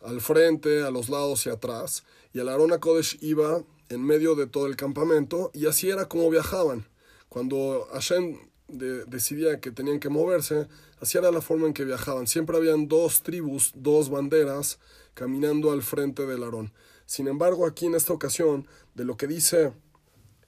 al 0.00 0.22
frente, 0.22 0.82
a 0.82 0.90
los 0.90 1.10
lados 1.10 1.44
y 1.44 1.50
atrás, 1.50 2.04
y 2.32 2.38
el 2.38 2.48
Aarón 2.48 2.70
Kodesh 2.78 3.18
iba 3.20 3.62
en 3.88 4.04
medio 4.04 4.34
de 4.34 4.46
todo 4.46 4.66
el 4.66 4.76
campamento, 4.76 5.50
y 5.54 5.66
así 5.66 5.90
era 5.90 6.08
como 6.08 6.30
viajaban. 6.30 6.86
Cuando 7.28 7.88
Hashem 7.92 8.38
de, 8.68 9.04
decidía 9.06 9.60
que 9.60 9.70
tenían 9.70 9.98
que 10.00 10.08
moverse, 10.08 10.68
así 11.00 11.18
era 11.18 11.30
la 11.30 11.40
forma 11.40 11.66
en 11.66 11.74
que 11.74 11.84
viajaban. 11.84 12.26
Siempre 12.26 12.56
habían 12.56 12.88
dos 12.88 13.22
tribus, 13.22 13.72
dos 13.74 14.10
banderas, 14.10 14.78
caminando 15.14 15.72
al 15.72 15.82
frente 15.82 16.26
del 16.26 16.42
Aarón. 16.42 16.72
Sin 17.06 17.26
embargo, 17.26 17.66
aquí 17.66 17.86
en 17.86 17.94
esta 17.94 18.12
ocasión, 18.12 18.66
de 18.94 19.04
lo 19.04 19.16
que 19.16 19.26
dice 19.26 19.72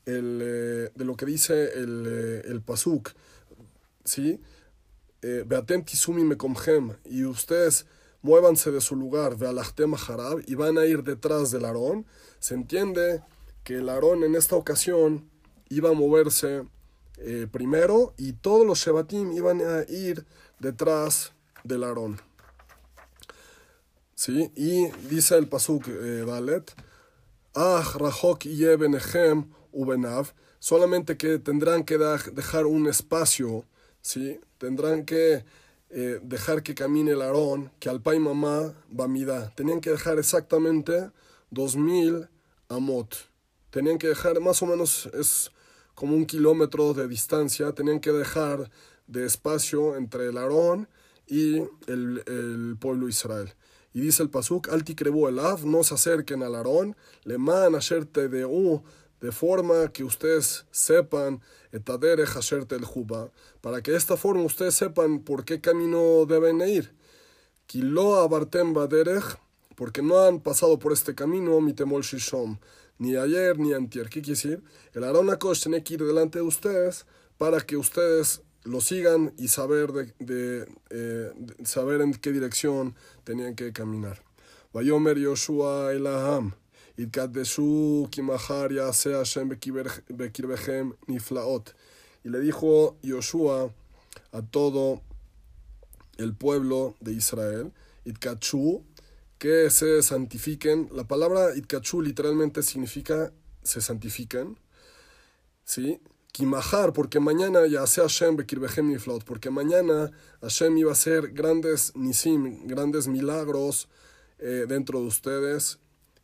el, 0.04 0.40
eh, 0.42 0.90
de 0.94 1.04
lo 1.04 1.16
que 1.16 1.26
dice 1.26 1.72
el, 1.74 2.04
eh, 2.06 2.42
el 2.46 2.60
Pasuk, 2.60 3.10
¿sí? 4.04 4.40
Eh, 5.22 5.44
Beatem 5.46 5.84
mekomhem, 6.24 6.96
y 7.04 7.24
ustedes 7.24 7.86
muévanse 8.22 8.70
de 8.70 8.80
su 8.80 8.96
lugar, 8.96 9.36
vealachtem 9.36 9.94
harab, 9.94 10.42
y 10.46 10.54
van 10.54 10.78
a 10.78 10.86
ir 10.86 11.02
detrás 11.02 11.50
del 11.50 11.64
Aarón. 11.64 12.06
Se 12.40 12.54
entiende 12.54 13.22
que 13.62 13.76
el 13.76 13.88
Aarón 13.88 14.24
en 14.24 14.34
esta 14.34 14.56
ocasión 14.56 15.30
iba 15.68 15.90
a 15.90 15.94
moverse 15.94 16.64
eh, 17.18 17.46
primero 17.50 18.14
y 18.16 18.32
todos 18.32 18.66
los 18.66 18.78
Shebatim 18.78 19.32
iban 19.32 19.60
a 19.60 19.84
ir 19.88 20.24
detrás 20.58 21.32
del 21.64 21.84
Aarón. 21.84 22.20
¿Sí? 24.14 24.50
Y 24.56 24.88
dice 25.08 25.36
el 25.36 25.48
Pasuk 25.48 25.86
eh, 25.88 26.24
Ah, 27.54 27.82
Rahok 27.94 28.44
Yebenechem 28.44 29.50
Ubenav, 29.72 30.32
solamente 30.60 31.16
que 31.16 31.38
tendrán 31.38 31.84
que 31.84 31.98
dejar 31.98 32.66
un 32.66 32.86
espacio, 32.86 33.64
¿sí? 34.00 34.40
Tendrán 34.58 35.04
que 35.04 35.44
eh, 35.90 36.20
dejar 36.22 36.62
que 36.62 36.76
camine 36.76 37.12
el 37.12 37.22
Aarón, 37.22 37.72
que 37.80 37.88
al 37.88 38.00
pai 38.00 38.20
mamá 38.20 38.72
Bamida. 38.88 39.52
Tenían 39.56 39.80
que 39.80 39.90
dejar 39.90 40.18
exactamente 40.18 41.10
2000 41.50 42.28
amot. 42.68 43.14
Tenían 43.70 43.98
que 43.98 44.08
dejar 44.08 44.40
más 44.40 44.62
o 44.62 44.66
menos, 44.66 45.06
es 45.12 45.52
como 45.94 46.16
un 46.16 46.26
kilómetro 46.26 46.94
de 46.94 47.06
distancia, 47.06 47.72
tenían 47.72 48.00
que 48.00 48.12
dejar 48.12 48.70
de 49.06 49.26
espacio 49.26 49.96
entre 49.96 50.28
el 50.28 50.38
Aarón 50.38 50.88
y 51.26 51.58
el, 51.86 52.76
pueblo 52.80 53.06
de 53.06 53.10
Israel. 53.10 53.54
Y 53.92 54.00
dice 54.00 54.22
el 54.22 54.30
Pasuk, 54.30 54.68
Alti 54.68 54.94
elav, 55.28 55.64
no 55.64 55.82
se 55.82 55.94
acerquen 55.94 56.42
al 56.42 56.54
Aarón, 56.54 56.96
le 57.24 57.38
man 57.38 57.74
asher 57.74 58.08
u 58.46 58.82
de 59.20 59.32
forma 59.32 59.92
que 59.92 60.02
ustedes 60.02 60.64
sepan 60.70 61.40
etadere 61.72 62.24
el 62.24 62.84
juba, 62.84 63.30
para 63.60 63.82
que 63.82 63.90
de 63.90 63.98
esta 63.98 64.16
forma 64.16 64.42
ustedes 64.42 64.74
sepan 64.74 65.20
por 65.20 65.44
qué 65.44 65.60
camino 65.60 66.24
deben 66.26 66.60
ir. 66.62 66.94
Kilo 67.66 68.16
abartem 68.16 68.72
baderech, 68.72 69.38
porque 69.80 70.02
no 70.02 70.26
han 70.26 70.40
pasado 70.40 70.78
por 70.78 70.92
este 70.92 71.14
camino 71.14 71.58
mi 71.62 71.72
temor 71.72 72.02
shishom, 72.02 72.58
ni 72.98 73.16
ayer 73.16 73.58
ni 73.58 73.72
antier. 73.72 74.10
¿Qué 74.10 74.20
quiere 74.20 74.36
decir? 74.36 74.62
El 74.92 75.04
Aarón 75.04 75.30
tiene 75.58 75.82
que 75.82 75.94
ir 75.94 76.04
delante 76.04 76.38
de 76.40 76.44
ustedes 76.44 77.06
para 77.38 77.62
que 77.62 77.78
ustedes 77.78 78.42
lo 78.64 78.82
sigan 78.82 79.32
y 79.38 79.48
saber, 79.48 79.90
de, 80.18 80.68
eh, 80.90 81.32
saber 81.64 82.02
en 82.02 82.12
qué 82.12 82.30
dirección 82.30 82.94
tenían 83.24 83.54
que 83.54 83.72
caminar. 83.72 84.22
Vayomer 84.74 85.16
Yoshua 85.16 85.94
Elaham. 85.94 86.52
Itkadeshu 86.98 88.06
Kimahar 88.10 88.74
Yase 88.74 89.14
Niflaot. 91.06 91.74
Y 92.22 92.28
le 92.28 92.40
dijo 92.40 92.98
Yoshua 93.00 93.72
a 94.32 94.42
todo 94.42 95.00
el 96.18 96.34
pueblo 96.34 96.96
de 97.00 97.12
Israel, 97.14 97.72
que 99.40 99.70
se 99.70 100.02
santifiquen. 100.02 100.90
La 100.92 101.04
palabra 101.04 101.56
Itkachu 101.56 102.02
literalmente 102.02 102.62
significa 102.62 103.32
se 103.62 103.80
santifiquen. 103.80 104.58
¿Sí? 105.64 105.98
Kimahar, 106.30 106.92
porque 106.92 107.20
mañana 107.20 107.66
ya 107.66 107.86
sea 107.86 108.04
Hashem 108.04 108.36
bekirbehem 108.36 108.88
niflaot, 108.88 109.24
porque 109.24 109.50
mañana 109.50 110.12
Hashem 110.42 110.76
iba 110.76 110.90
a 110.90 110.92
hacer 110.92 111.32
grandes 111.32 111.96
nisim, 111.96 112.66
grandes 112.66 113.08
milagros 113.08 113.88
eh, 114.38 114.66
dentro 114.68 115.00
de 115.00 115.06
ustedes 115.06 115.78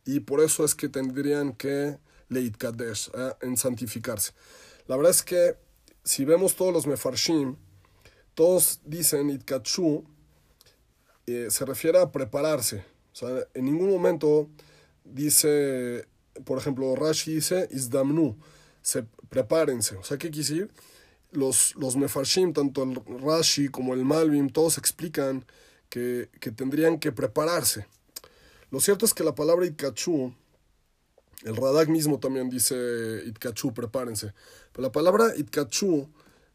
y 0.05 0.19
por 0.19 0.39
eso 0.39 0.63
es 0.63 0.75
que 0.75 0.87
tendrían 0.87 1.53
que 1.53 1.97
leit 2.29 2.55
kadesh, 2.55 3.09
¿eh? 3.15 3.33
en 3.41 3.57
santificarse. 3.57 4.33
La 4.85 4.95
verdad 4.95 5.11
es 5.11 5.23
que 5.23 5.57
si 6.03 6.23
vemos 6.23 6.55
todos 6.55 6.71
los 6.71 6.85
mefarshim, 6.85 7.55
todos 8.35 8.79
dicen 8.85 9.31
itkachu, 9.31 10.05
eh, 11.25 11.47
se 11.49 11.65
refiere 11.65 11.99
a 11.99 12.11
prepararse. 12.11 12.96
O 13.17 13.19
sea, 13.19 13.47
en 13.55 13.65
ningún 13.65 13.89
momento 13.89 14.47
dice, 15.03 16.07
por 16.45 16.59
ejemplo, 16.59 16.95
Rashi 16.95 17.33
dice 17.33 17.67
isdamnu, 17.71 18.37
se 18.83 19.05
prepárense. 19.29 19.95
O 19.97 20.03
sea, 20.03 20.17
¿qué 20.19 20.29
quiere 20.29 20.47
decir? 20.47 20.71
Los, 21.31 21.75
los 21.77 21.95
mefarshim, 21.95 22.53
tanto 22.53 22.83
el 22.83 23.01
Rashi 23.19 23.69
como 23.69 23.95
el 23.95 24.05
Malvim, 24.05 24.49
todos 24.49 24.77
explican 24.77 25.45
que, 25.89 26.29
que 26.39 26.51
tendrían 26.51 26.99
que 26.99 27.11
prepararse. 27.11 27.87
Lo 28.69 28.79
cierto 28.79 29.05
es 29.07 29.15
que 29.15 29.23
la 29.23 29.33
palabra 29.33 29.65
Itkachu, 29.65 30.31
el 31.43 31.55
Radak 31.55 31.89
mismo 31.89 32.19
también 32.19 32.51
dice 32.51 33.23
Itkachu, 33.25 33.73
prepárense. 33.73 34.33
Pero 34.73 34.83
la 34.83 34.91
palabra 34.91 35.35
Itkachu, 35.35 36.07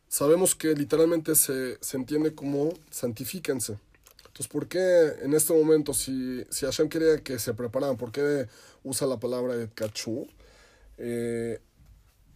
sabemos 0.06 0.54
que 0.54 0.74
literalmente 0.74 1.34
se, 1.34 1.78
se 1.80 1.96
entiende 1.96 2.36
como 2.36 2.72
santifíquense. 2.88 3.78
Entonces, 4.32 4.50
¿por 4.50 4.66
qué 4.66 5.12
en 5.20 5.34
este 5.34 5.52
momento, 5.52 5.92
si, 5.92 6.42
si 6.48 6.64
Hashem 6.64 6.88
quería 6.88 7.18
que 7.18 7.38
se 7.38 7.52
prepararan, 7.52 7.98
por 7.98 8.10
qué 8.10 8.48
usa 8.82 9.06
la 9.06 9.20
palabra 9.20 9.62
Itkachu? 9.62 10.26
Eh, 10.96 11.60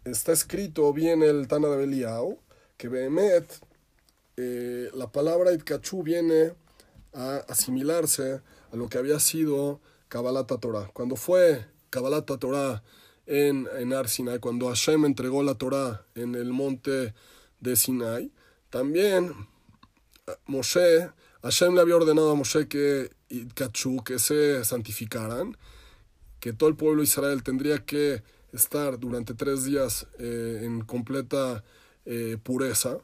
está 0.04 0.32
escrito 0.32 0.92
bien 0.92 1.22
el 1.22 1.48
Tana 1.48 1.68
de 1.68 1.78
Belial 1.78 2.36
que 2.76 2.88
Behemet, 2.88 3.50
eh, 4.36 4.90
la 4.92 5.10
palabra 5.10 5.54
Itkachu 5.54 6.02
viene 6.02 6.52
a 7.14 7.36
asimilarse 7.48 8.42
a 8.70 8.76
lo 8.76 8.90
que 8.90 8.98
había 8.98 9.18
sido 9.18 9.80
Kabbalat 10.08 10.52
Torah. 10.60 10.90
Cuando 10.92 11.16
fue 11.16 11.64
Kabbalat 11.88 12.26
Torah 12.26 12.82
en, 13.24 13.66
en 13.78 14.38
cuando 14.40 14.68
Hashem 14.68 15.06
entregó 15.06 15.42
la 15.42 15.54
Torah 15.54 16.04
en 16.14 16.34
el 16.34 16.52
monte 16.52 17.14
de 17.60 17.74
Sinai, 17.74 18.30
también 18.68 19.32
Moshe, 20.44 21.10
Hashem 21.43 21.75
le 21.75 21.81
había 21.81 21.97
ordenado 21.97 22.31
a 22.31 22.35
Moshe 22.35 22.69
que, 22.69 23.11
que 23.28 24.19
se 24.19 24.64
santificaran, 24.64 25.57
que 26.40 26.52
todo 26.52 26.69
el 26.69 26.76
pueblo 26.76 26.99
de 26.99 27.05
Israel 27.05 27.43
tendría 27.43 27.85
que 27.85 28.23
estar 28.52 28.99
durante 28.99 29.35
tres 29.35 29.64
días 29.64 30.07
eh, 30.19 30.62
en 30.62 30.81
completa 30.83 31.62
eh, 32.05 32.38
pureza. 32.43 32.99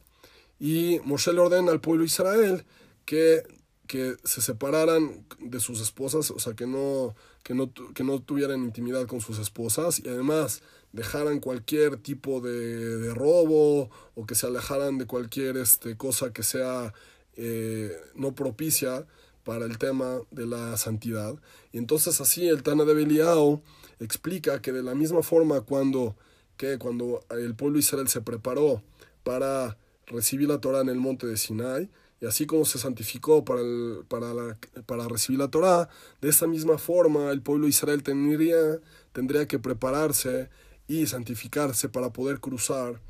Y 0.58 1.00
Moshe 1.04 1.32
le 1.32 1.40
ordena 1.40 1.72
al 1.72 1.80
pueblo 1.80 2.02
de 2.02 2.06
Israel 2.06 2.64
que, 3.04 3.42
que 3.86 4.16
se 4.24 4.40
separaran 4.40 5.26
de 5.40 5.60
sus 5.60 5.80
esposas, 5.80 6.30
o 6.30 6.38
sea, 6.38 6.54
que 6.54 6.66
no, 6.66 7.14
que, 7.42 7.54
no, 7.54 7.72
que 7.94 8.04
no 8.04 8.20
tuvieran 8.20 8.62
intimidad 8.62 9.06
con 9.06 9.20
sus 9.20 9.38
esposas 9.38 10.00
y 10.00 10.08
además 10.08 10.62
dejaran 10.92 11.40
cualquier 11.40 11.96
tipo 11.96 12.40
de, 12.40 12.98
de 12.98 13.14
robo 13.14 13.90
o 14.14 14.26
que 14.26 14.34
se 14.34 14.46
alejaran 14.46 14.98
de 14.98 15.06
cualquier 15.06 15.56
este, 15.56 15.96
cosa 15.96 16.32
que 16.32 16.42
sea 16.42 16.92
eh, 17.36 17.96
no 18.14 18.34
propicia 18.34 19.06
para 19.44 19.64
el 19.64 19.78
tema 19.78 20.20
de 20.30 20.46
la 20.46 20.76
santidad. 20.76 21.34
Y 21.72 21.78
entonces 21.78 22.20
así 22.20 22.48
el 22.48 22.62
Tana 22.62 22.84
de 22.84 22.94
Beliao 22.94 23.62
explica 24.00 24.60
que 24.60 24.72
de 24.72 24.82
la 24.82 24.94
misma 24.94 25.22
forma 25.22 25.62
cuando, 25.62 26.16
que 26.56 26.78
cuando 26.78 27.24
el 27.30 27.54
pueblo 27.54 27.78
Israel 27.78 28.08
se 28.08 28.20
preparó 28.20 28.82
para 29.24 29.76
recibir 30.06 30.48
la 30.48 30.60
Torah 30.60 30.80
en 30.80 30.88
el 30.88 30.98
monte 30.98 31.26
de 31.26 31.36
Sinai, 31.36 31.88
y 32.20 32.26
así 32.26 32.46
como 32.46 32.64
se 32.64 32.78
santificó 32.78 33.44
para, 33.44 33.62
el, 33.62 34.04
para, 34.06 34.32
la, 34.32 34.56
para 34.86 35.08
recibir 35.08 35.40
la 35.40 35.48
Torah, 35.48 35.88
de 36.20 36.28
esa 36.28 36.46
misma 36.46 36.78
forma 36.78 37.32
el 37.32 37.42
pueblo 37.42 37.66
Israel 37.66 38.04
tendría, 38.04 38.78
tendría 39.12 39.48
que 39.48 39.58
prepararse 39.58 40.48
y 40.86 41.06
santificarse 41.06 41.88
para 41.88 42.12
poder 42.12 42.38
cruzar 42.38 43.00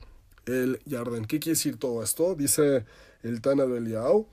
el 0.47 0.81
Yarden. 0.87 1.27
¿Qué 1.27 1.41
quiere 1.41 1.57
decir 1.57 1.77
todo 1.77 2.03
esto? 2.03 2.35
Dice 2.35 2.87
el 3.23 3.41
Tana 3.41 3.67
de 3.67 3.79
Eliau. 3.79 4.27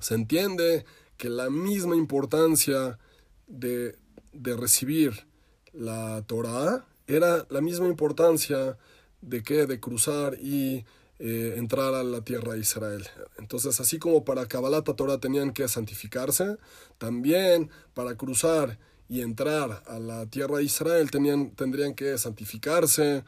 Se 0.00 0.14
entiende 0.14 0.84
que 1.16 1.28
la 1.28 1.50
misma 1.50 1.96
importancia 1.96 2.98
de, 3.46 3.96
de 4.32 4.56
recibir 4.56 5.26
la 5.72 6.22
Torah 6.26 6.86
era 7.06 7.46
la 7.50 7.60
misma 7.60 7.88
importancia 7.88 8.76
de 9.20 9.42
que 9.42 9.66
de 9.66 9.80
cruzar 9.80 10.36
y 10.40 10.84
eh, 11.18 11.54
entrar 11.56 11.94
a 11.94 12.02
la 12.02 12.22
tierra 12.22 12.54
de 12.54 12.60
Israel. 12.60 13.06
Entonces, 13.38 13.80
así 13.80 13.98
como 13.98 14.24
para 14.24 14.46
Kabbalat 14.46 14.84
Torah 14.96 15.18
tenían 15.18 15.52
que 15.52 15.68
santificarse, 15.68 16.56
también 16.98 17.70
para 17.94 18.16
cruzar 18.16 18.78
y 19.08 19.20
entrar 19.20 19.82
a 19.86 19.98
la 19.98 20.26
tierra 20.26 20.58
de 20.58 20.64
Israel 20.64 21.10
tenían, 21.10 21.50
tendrían 21.52 21.94
que 21.94 22.18
santificarse 22.18 23.22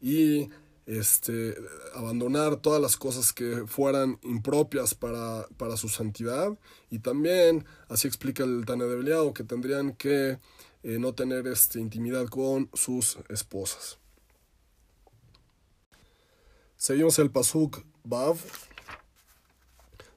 y 0.00 0.50
este, 0.90 1.54
abandonar 1.94 2.56
todas 2.56 2.82
las 2.82 2.96
cosas 2.96 3.32
que 3.32 3.64
fueran 3.66 4.18
impropias 4.22 4.94
para, 4.94 5.46
para 5.56 5.76
su 5.76 5.88
santidad. 5.88 6.58
Y 6.90 6.98
también, 6.98 7.64
así 7.88 8.08
explica 8.08 8.42
el 8.42 8.64
Tane 8.66 8.84
de 8.86 8.96
Beliao, 8.96 9.32
que 9.32 9.44
tendrían 9.44 9.92
que 9.92 10.40
eh, 10.82 10.98
no 10.98 11.14
tener 11.14 11.46
este, 11.46 11.78
intimidad 11.78 12.26
con 12.26 12.70
sus 12.74 13.18
esposas. 13.28 13.98
Seguimos 16.76 17.18
el 17.20 17.30
Pasuk 17.30 17.84
Bav. 18.02 18.36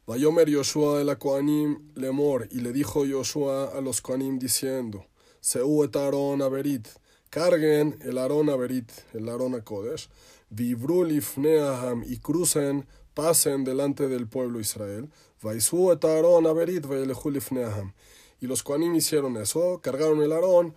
Vayomer 0.07 0.49
Yoshua 0.49 1.01
el 1.01 1.17
Koanim 1.17 1.91
lemor, 1.95 2.47
y 2.51 2.61
le 2.61 2.73
dijo 2.73 3.05
Yoshua 3.05 3.77
a 3.77 3.79
los 3.79 4.01
Koanim 4.01 4.39
diciendo, 4.39 5.05
Seu 5.39 5.83
et 5.83 5.95
Averit, 5.95 6.87
carguen 7.29 7.97
el 8.01 8.17
Aaron 8.17 8.49
Averit, 8.49 8.91
el 9.13 9.29
Aaron 9.29 9.59
Kodesh, 9.61 10.09
Vibru 10.55 11.03
lifneaham, 11.03 12.03
y 12.07 12.17
crucen, 12.17 12.85
pasen 13.13 13.63
delante 13.63 14.07
del 14.07 14.27
pueblo 14.27 14.59
Israel, 14.59 15.09
Vaisu 15.41 15.91
et 15.91 16.03
Aaron 16.05 16.45
Averit, 16.45 16.85
Vaelehu 16.85 17.31
lifneaham. 17.31 17.93
Y 18.39 18.47
los 18.47 18.61
Koanim 18.61 18.93
hicieron 18.95 19.37
eso, 19.37 19.79
cargaron 19.81 20.21
el 20.21 20.31
Aarón 20.31 20.73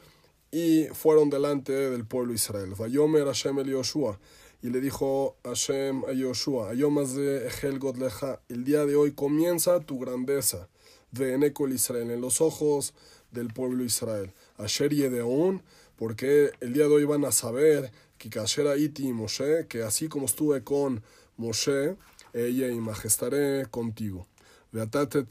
y 0.50 0.84
fueron 0.92 1.30
delante 1.30 1.72
del 1.72 2.06
pueblo 2.06 2.32
Israel. 2.32 2.74
Vayomer 2.78 3.26
Hashem 3.26 3.58
el 3.58 3.70
Yoshua 3.70 4.18
y 4.62 4.70
le 4.70 4.80
dijo 4.80 5.36
Hashem 5.44 6.04
a 6.06 6.12
Yoshua, 6.12 6.72
de 6.72 7.46
Ejel 7.46 7.78
Godleja, 7.78 8.40
el 8.48 8.64
día 8.64 8.86
de 8.86 8.96
hoy 8.96 9.12
comienza 9.12 9.80
tu 9.80 9.98
grandeza, 9.98 10.68
de 11.12 11.34
el 11.34 11.72
Israel, 11.72 12.10
en 12.10 12.20
los 12.20 12.40
ojos 12.40 12.94
del 13.30 13.48
pueblo 13.48 13.84
Israel. 13.84 14.32
Asher 14.56 14.92
Yedeon, 14.92 15.62
porque 15.96 16.50
el 16.60 16.72
día 16.72 16.88
de 16.88 16.94
hoy 16.94 17.04
van 17.04 17.24
a 17.24 17.32
saber 17.32 17.92
Iti 18.76 19.12
que 19.68 19.82
así 19.82 20.08
como 20.08 20.26
estuve 20.26 20.62
con 20.62 21.02
Moshe, 21.36 21.96
ella 22.32 22.68
y 22.68 22.80
majestaré 22.80 23.66
contigo. 23.70 24.26
Beatate 24.72 25.26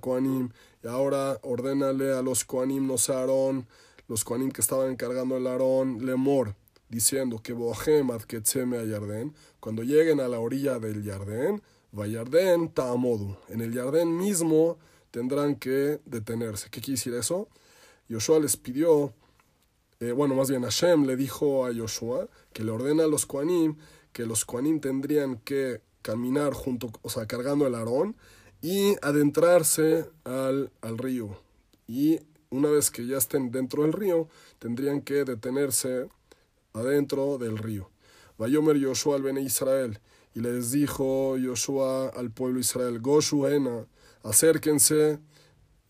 Koanim, 0.00 0.50
y 0.82 0.88
ahora 0.88 1.38
ordénale 1.42 2.12
a 2.12 2.22
los 2.22 2.44
Koanim, 2.44 2.86
no 2.86 2.98
sé 2.98 3.12
Aarón, 3.12 3.66
los 4.08 4.24
Koanim 4.24 4.50
que 4.50 4.60
estaban 4.60 4.90
encargando 4.90 5.36
el 5.36 5.46
Aarón, 5.46 6.06
Lemor, 6.06 6.54
diciendo 6.88 7.40
que 7.42 7.52
Bohem 7.52 8.10
a 8.10 8.18
Yardén, 8.84 9.34
cuando 9.60 9.82
lleguen 9.82 10.20
a 10.20 10.28
la 10.28 10.38
orilla 10.38 10.78
del 10.78 11.02
Yardén, 11.02 11.62
Vayardén 11.92 12.68
Ta'amodu. 12.68 13.36
En 13.48 13.60
el 13.60 13.72
Yardén 13.72 14.16
mismo 14.16 14.78
tendrán 15.10 15.56
que 15.56 16.00
detenerse. 16.04 16.68
¿Qué 16.70 16.80
quiere 16.80 16.98
decir 16.98 17.14
eso? 17.14 17.48
Yoshua 18.08 18.38
les 18.38 18.56
pidió, 18.56 19.12
eh, 20.00 20.12
bueno, 20.12 20.34
más 20.34 20.50
bien 20.50 20.62
Hashem 20.62 21.06
le 21.06 21.16
dijo 21.16 21.64
a 21.64 21.72
Yoshua 21.72 22.28
que 22.52 22.64
le 22.64 22.70
ordena 22.70 23.04
a 23.04 23.06
los 23.06 23.26
Koanim 23.26 23.76
que 24.12 24.26
los 24.26 24.44
Koanim 24.44 24.80
tendrían 24.80 25.38
que 25.38 25.80
caminar 26.02 26.54
junto, 26.54 26.90
o 27.02 27.10
sea, 27.10 27.26
cargando 27.26 27.66
el 27.66 27.74
arón 27.74 28.16
y 28.62 28.94
adentrarse 29.02 30.08
al, 30.24 30.70
al 30.80 30.96
río. 30.96 31.36
Y 31.86 32.20
una 32.48 32.70
vez 32.70 32.90
que 32.90 33.06
ya 33.06 33.18
estén 33.18 33.50
dentro 33.50 33.82
del 33.82 33.92
río, 33.92 34.28
tendrían 34.58 35.02
que 35.02 35.24
detenerse 35.24 36.08
adentro 36.72 37.36
del 37.38 37.58
río. 37.58 37.90
Vayomer 38.38 38.76
Yoshua 38.76 39.16
al 39.16 39.22
Bene 39.22 39.42
Israel, 39.42 39.98
y 40.34 40.40
les 40.40 40.70
dijo 40.70 41.36
Yoshua 41.36 42.08
al 42.08 42.30
pueblo 42.30 42.60
Israel, 42.60 43.00
Goshuena, 43.00 43.86
acérquense 44.22 45.18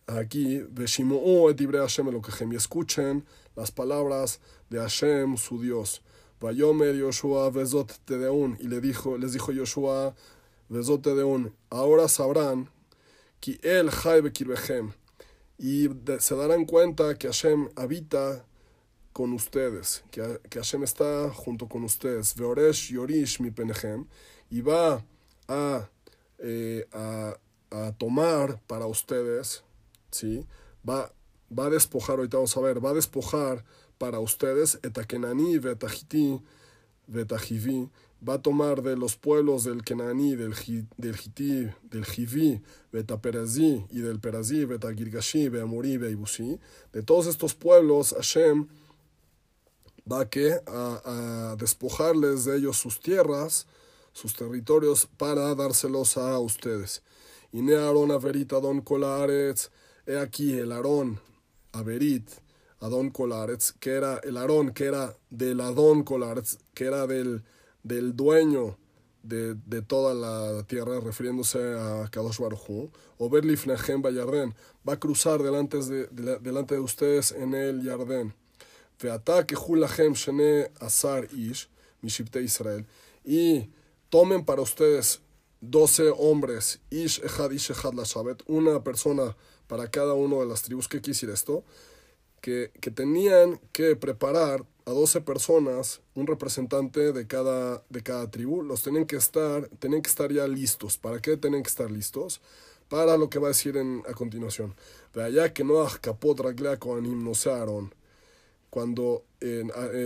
aquí, 0.06 0.62
Veshimu'u 0.70 1.50
et 1.50 1.60
Hashem 1.60 2.52
y 2.52 2.56
escuchen 2.56 3.24
las 3.56 3.72
palabras 3.72 4.40
de 4.70 4.78
Hashem, 4.78 5.36
su 5.36 5.60
Dios. 5.60 6.02
Vayomer 6.40 6.94
Yoshua 6.94 7.50
Vezot 7.50 7.92
Tedeun, 8.04 8.58
y 8.60 8.68
le 8.68 8.80
dijo, 8.80 9.16
les 9.16 9.32
dijo 9.32 9.52
Yoshua 9.52 10.14
Vezot 10.68 11.02
Tedeun, 11.02 11.54
ahora 11.70 12.08
sabrán 12.08 12.70
que 13.40 13.58
el 13.62 13.90
Jai 13.90 14.30
Kirbehem, 14.30 14.92
y 15.58 15.88
se 16.18 16.36
darán 16.36 16.66
cuenta 16.66 17.16
que 17.16 17.28
Hashem 17.28 17.70
habita 17.74 18.44
con 19.14 19.32
ustedes, 19.32 20.04
que, 20.10 20.40
que 20.50 20.58
Hashem 20.58 20.82
está 20.82 21.30
junto 21.30 21.66
con 21.68 21.84
ustedes. 21.84 22.34
Veoresh 22.36 22.92
Yorish 22.92 23.40
mi 23.40 23.50
penejem, 23.50 24.06
y 24.50 24.60
va 24.60 25.02
a, 25.48 25.88
eh, 26.38 26.86
a, 26.92 27.38
a, 27.70 27.92
tomar 27.92 28.60
para 28.66 28.86
ustedes, 28.86 29.64
¿sí? 30.10 30.46
va, 30.86 31.10
va 31.50 31.66
a 31.66 31.70
despojar, 31.70 32.16
ahorita 32.16 32.36
vamos 32.36 32.56
a 32.56 32.60
ver, 32.60 32.84
va 32.84 32.90
a 32.90 32.94
despojar 32.94 33.64
para 33.98 34.20
ustedes, 34.20 34.78
etakenani, 34.82 35.58
vetahiti, 35.58 36.40
vetajivi, 37.06 37.88
va 38.26 38.34
a 38.34 38.42
tomar 38.42 38.82
de 38.82 38.96
los 38.96 39.16
pueblos 39.16 39.64
del 39.64 39.82
Kenaní, 39.82 40.36
del, 40.36 40.54
del 40.96 41.74
del 41.90 42.04
Jiví, 42.04 42.62
Betaperazí 42.92 43.84
y 43.90 44.00
del 44.00 44.20
Perazí, 44.20 44.64
Betagirgashi, 44.64 45.48
Beamuri, 45.48 45.96
Beibusi, 45.98 46.58
de 46.92 47.02
todos 47.02 47.26
estos 47.26 47.54
pueblos, 47.54 48.14
Hashem 48.16 48.68
va 50.10 50.28
que 50.28 50.60
a, 50.66 51.56
despojarles 51.58 52.44
de 52.44 52.56
ellos 52.56 52.76
sus 52.76 53.00
tierras, 53.00 53.66
sus 54.12 54.34
territorios, 54.34 55.08
para 55.18 55.54
dárselos 55.54 56.16
a 56.16 56.38
ustedes. 56.38 57.02
Y 57.52 57.60
ne 57.62 57.76
Aarón 57.76 58.10
Averit 58.10 58.52
Adon 58.52 58.80
Kolaretz, 58.80 59.70
he 60.06 60.18
aquí 60.18 60.52
el 60.52 60.72
Aarón 60.72 61.20
Averit 61.76 62.30
Adon 62.80 63.10
Kolaretz, 63.10 63.72
que 63.80 63.90
era 63.90 64.18
el 64.22 64.36
Aarón, 64.36 64.72
que 64.72 64.84
era 64.84 65.16
del 65.30 65.60
Adon 65.60 66.02
Kolaretz, 66.02 66.58
que 66.74 66.84
era 66.84 67.06
del, 67.06 67.42
del 67.82 68.14
dueño 68.14 68.76
de, 69.22 69.54
de, 69.54 69.82
toda 69.82 70.14
la 70.14 70.62
tierra, 70.64 71.00
refiriéndose 71.00 71.58
a 71.58 72.08
Kadosh 72.10 72.38
Baruj 72.38 72.90
o 73.18 73.30
Berlifnehem 73.30 74.02
Bayarden, 74.02 74.54
va 74.88 74.94
a 74.94 75.00
cruzar 75.00 75.42
delante 75.42 75.78
de, 75.78 76.38
delante 76.38 76.74
de 76.74 76.80
ustedes 76.80 77.32
en 77.32 77.54
el 77.54 77.82
Yardén. 77.82 78.34
Shene 78.98 80.70
asar 80.80 81.28
ish, 81.34 81.68
Israel, 82.02 82.86
y 83.24 83.68
tomen 84.10 84.44
para 84.44 84.62
ustedes 84.62 85.20
doce 85.70 86.10
hombres, 86.16 86.80
ish 86.90 87.20
echad 87.24 87.50
ish 87.50 87.72
una 88.46 88.82
persona 88.82 89.36
para 89.66 89.90
cada 89.90 90.14
una 90.14 90.36
de 90.36 90.46
las 90.46 90.62
tribus. 90.62 90.88
¿Qué 90.88 91.00
quiere 91.00 91.34
esto? 91.34 91.64
Que, 92.40 92.70
que 92.80 92.90
tenían 92.90 93.60
que 93.72 93.96
preparar 93.96 94.64
a 94.84 94.92
doce 94.92 95.20
personas, 95.20 96.00
un 96.14 96.28
representante 96.28 97.12
de 97.12 97.26
cada, 97.26 97.82
de 97.90 98.02
cada 98.02 98.30
tribu, 98.30 98.62
los 98.62 98.82
tenían 98.82 99.04
que 99.04 99.16
estar, 99.16 99.68
tenían 99.80 100.00
que 100.00 100.08
estar 100.08 100.32
ya 100.32 100.46
listos. 100.46 100.96
¿Para 100.96 101.20
qué 101.20 101.36
tienen 101.36 101.64
que 101.64 101.68
estar 101.68 101.90
listos? 101.90 102.40
Para 102.88 103.16
lo 103.16 103.28
que 103.28 103.40
va 103.40 103.48
a 103.48 103.48
decir 103.48 103.76
en, 103.76 104.04
a 104.08 104.14
continuación. 104.14 104.76
De 105.12 105.24
allá 105.24 105.52
que 105.52 105.64
no 105.64 105.84
capot 106.00 106.38
raglea 106.38 106.78
no 106.78 107.34
cuando 108.70 109.24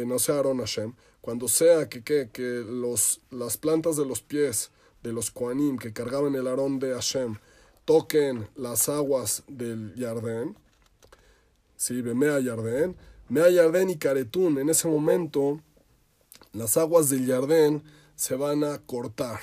no 0.07 0.19
sea 0.19 0.39
Aaron 0.39 0.59
Hashem, 0.59 0.95
cuando 1.21 1.49
sea 1.49 1.89
que, 1.91 2.03
que, 2.03 2.31
que 2.33 2.65
los, 2.67 3.21
las 3.31 3.59
plantas 3.59 3.97
de 3.97 4.07
los 4.07 4.23
pies 4.23 4.71
de 5.03 5.13
los 5.13 5.31
Koanim 5.31 5.79
que 5.79 5.93
cargaban 5.93 6.35
el 6.35 6.47
arón 6.47 6.79
de 6.79 6.93
Hashem 6.95 7.37
toquen 7.85 8.49
las 8.55 8.89
aguas 8.89 9.43
del 9.49 9.95
Yardén, 9.97 10.57
¿sí? 11.77 11.95
Mea 12.03 12.39
Yardén, 12.41 12.97
Mea 13.29 13.51
Yardén 13.51 13.91
y 13.91 13.97
Caretún, 13.97 14.59
en 14.59 14.69
ese 14.69 14.87
momento 14.89 15.61
las 16.53 16.77
aguas 16.77 17.11
del 17.11 17.27
Yardén 17.27 17.83
se 18.17 18.35
van 18.35 18.65
a 18.65 18.79
cortar. 18.79 19.41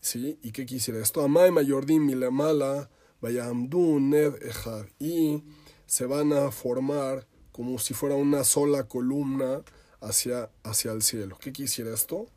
¿Sí? 0.00 0.38
¿Y 0.42 0.52
qué 0.52 0.64
quisiera 0.64 1.00
esto? 1.00 1.22
Amay 1.22 1.50
Mayordim 1.50 2.06
Milamala, 2.06 2.90
Vayamdu 3.20 4.00
Ned 4.00 4.42
Ejad. 4.42 4.86
Y 4.98 5.44
se 5.86 6.06
van 6.06 6.32
a 6.32 6.50
formar 6.50 7.26
como 7.52 7.78
si 7.78 7.92
fuera 7.92 8.14
una 8.14 8.44
sola 8.44 8.88
columna 8.88 9.62
hacia, 10.00 10.50
hacia 10.62 10.92
el 10.92 11.02
cielo. 11.02 11.36
¿Qué 11.38 11.52
quisiera 11.52 11.92
esto? 11.92 12.28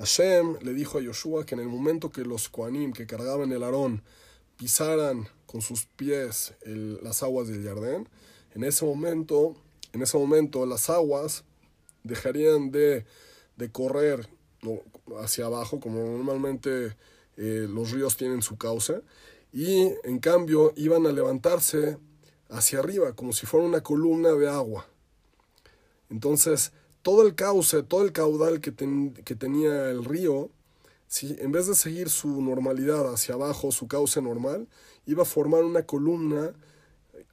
Hashem 0.00 0.56
le 0.62 0.72
dijo 0.72 0.96
a 0.96 1.02
Yoshua 1.02 1.44
que 1.44 1.54
en 1.54 1.60
el 1.60 1.68
momento 1.68 2.10
que 2.10 2.22
los 2.22 2.48
Koanim 2.48 2.94
que 2.94 3.06
cargaban 3.06 3.52
el 3.52 3.62
arón 3.62 4.02
pisaran 4.56 5.28
con 5.44 5.60
sus 5.60 5.84
pies 5.84 6.54
las 6.64 7.22
aguas 7.22 7.48
del 7.48 7.62
Jardín, 7.62 8.08
en 8.54 8.64
ese 8.64 8.86
momento, 8.86 9.56
en 9.92 10.00
ese 10.00 10.16
momento 10.16 10.64
las 10.64 10.88
aguas 10.88 11.44
dejarían 12.02 12.70
de, 12.70 13.04
de 13.56 13.70
correr 13.70 14.26
hacia 15.18 15.44
abajo, 15.44 15.80
como 15.80 15.98
normalmente 15.98 16.96
eh, 17.36 17.66
los 17.68 17.90
ríos 17.90 18.16
tienen 18.16 18.40
su 18.40 18.56
cauce, 18.56 19.02
y 19.52 19.92
en 20.04 20.18
cambio 20.18 20.72
iban 20.76 21.06
a 21.06 21.12
levantarse 21.12 21.98
hacia 22.48 22.78
arriba, 22.78 23.12
como 23.12 23.34
si 23.34 23.44
fuera 23.44 23.66
una 23.66 23.82
columna 23.82 24.32
de 24.32 24.48
agua. 24.48 24.86
Entonces, 26.08 26.72
todo 27.02 27.26
el 27.26 27.34
cauce, 27.34 27.82
todo 27.82 28.04
el 28.04 28.12
caudal 28.12 28.60
que, 28.60 28.74
que 29.24 29.34
tenía 29.34 29.90
el 29.90 30.04
río, 30.04 30.50
¿sí? 31.06 31.36
en 31.38 31.52
vez 31.52 31.66
de 31.66 31.74
seguir 31.74 32.10
su 32.10 32.40
normalidad 32.42 33.12
hacia 33.12 33.34
abajo, 33.34 33.72
su 33.72 33.88
cauce 33.88 34.20
normal, 34.22 34.68
iba 35.06 35.22
a 35.22 35.26
formar 35.26 35.64
una 35.64 35.84
columna 35.84 36.52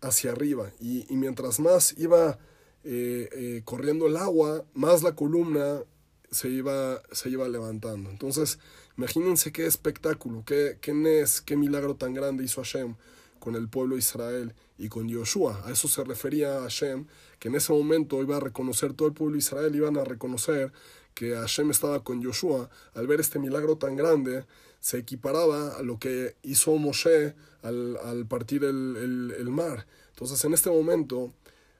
hacia 0.02 0.32
arriba. 0.32 0.72
Y, 0.80 1.06
mientras 1.10 1.60
más 1.60 1.96
iba 1.98 2.38
eh, 2.84 3.30
eh, 3.32 3.62
corriendo 3.66 4.08
el 4.08 4.18
agua, 4.18 4.66
más 4.74 5.04
la 5.04 5.16
columna 5.16 5.84
se 6.32 6.50
iba, 6.50 7.02
se 7.12 7.30
iba 7.30 7.48
levantando. 7.48 8.10
Entonces, 8.10 8.60
imagínense 8.98 9.52
qué 9.52 9.66
espectáculo, 9.66 10.44
qué, 10.46 10.78
qué 10.82 10.94
nes, 10.94 11.42
qué 11.42 11.56
milagro 11.56 11.96
tan 11.96 12.14
grande 12.14 12.44
hizo 12.44 12.62
Hashem 12.62 12.96
con 13.40 13.56
el 13.56 13.70
pueblo 13.70 13.96
de 13.96 14.00
Israel 14.00 14.54
y 14.78 14.90
con 14.90 15.08
Yoshua. 15.08 15.64
A 15.66 15.72
eso 15.72 15.88
se 15.88 16.04
refería 16.04 16.62
Hashem, 16.62 17.06
que 17.40 17.50
en 17.50 17.56
ese 17.56 17.74
momento 17.74 18.22
iba 18.22 18.38
a 18.38 18.40
reconocer 18.40 18.94
todo 18.94 19.08
el 19.08 19.14
pueblo 19.14 19.34
de 19.34 19.40
Israel, 19.40 19.76
iban 19.76 19.98
a 19.98 20.04
reconocer 20.04 20.72
que 21.14 21.36
Hashem 21.36 21.72
estaba 21.72 22.04
con 22.04 22.22
Yoshua. 22.22 22.70
Al 22.94 23.08
ver 23.08 23.20
este 23.20 23.40
milagro 23.40 23.78
tan 23.78 23.96
grande, 23.96 24.46
se 24.80 25.00
equiparaba 25.00 25.78
a 25.78 25.82
lo 25.82 26.00
que 26.00 26.36
hizo 26.44 26.76
Moshe 26.78 27.34
al, 27.64 27.98
al 27.98 28.26
partir 28.28 28.64
el, 28.64 29.34
el, 29.38 29.50
mar. 29.50 29.88
Entonces, 30.12 30.44
en 30.46 30.54
este 30.54 30.70
momento, 30.70 31.34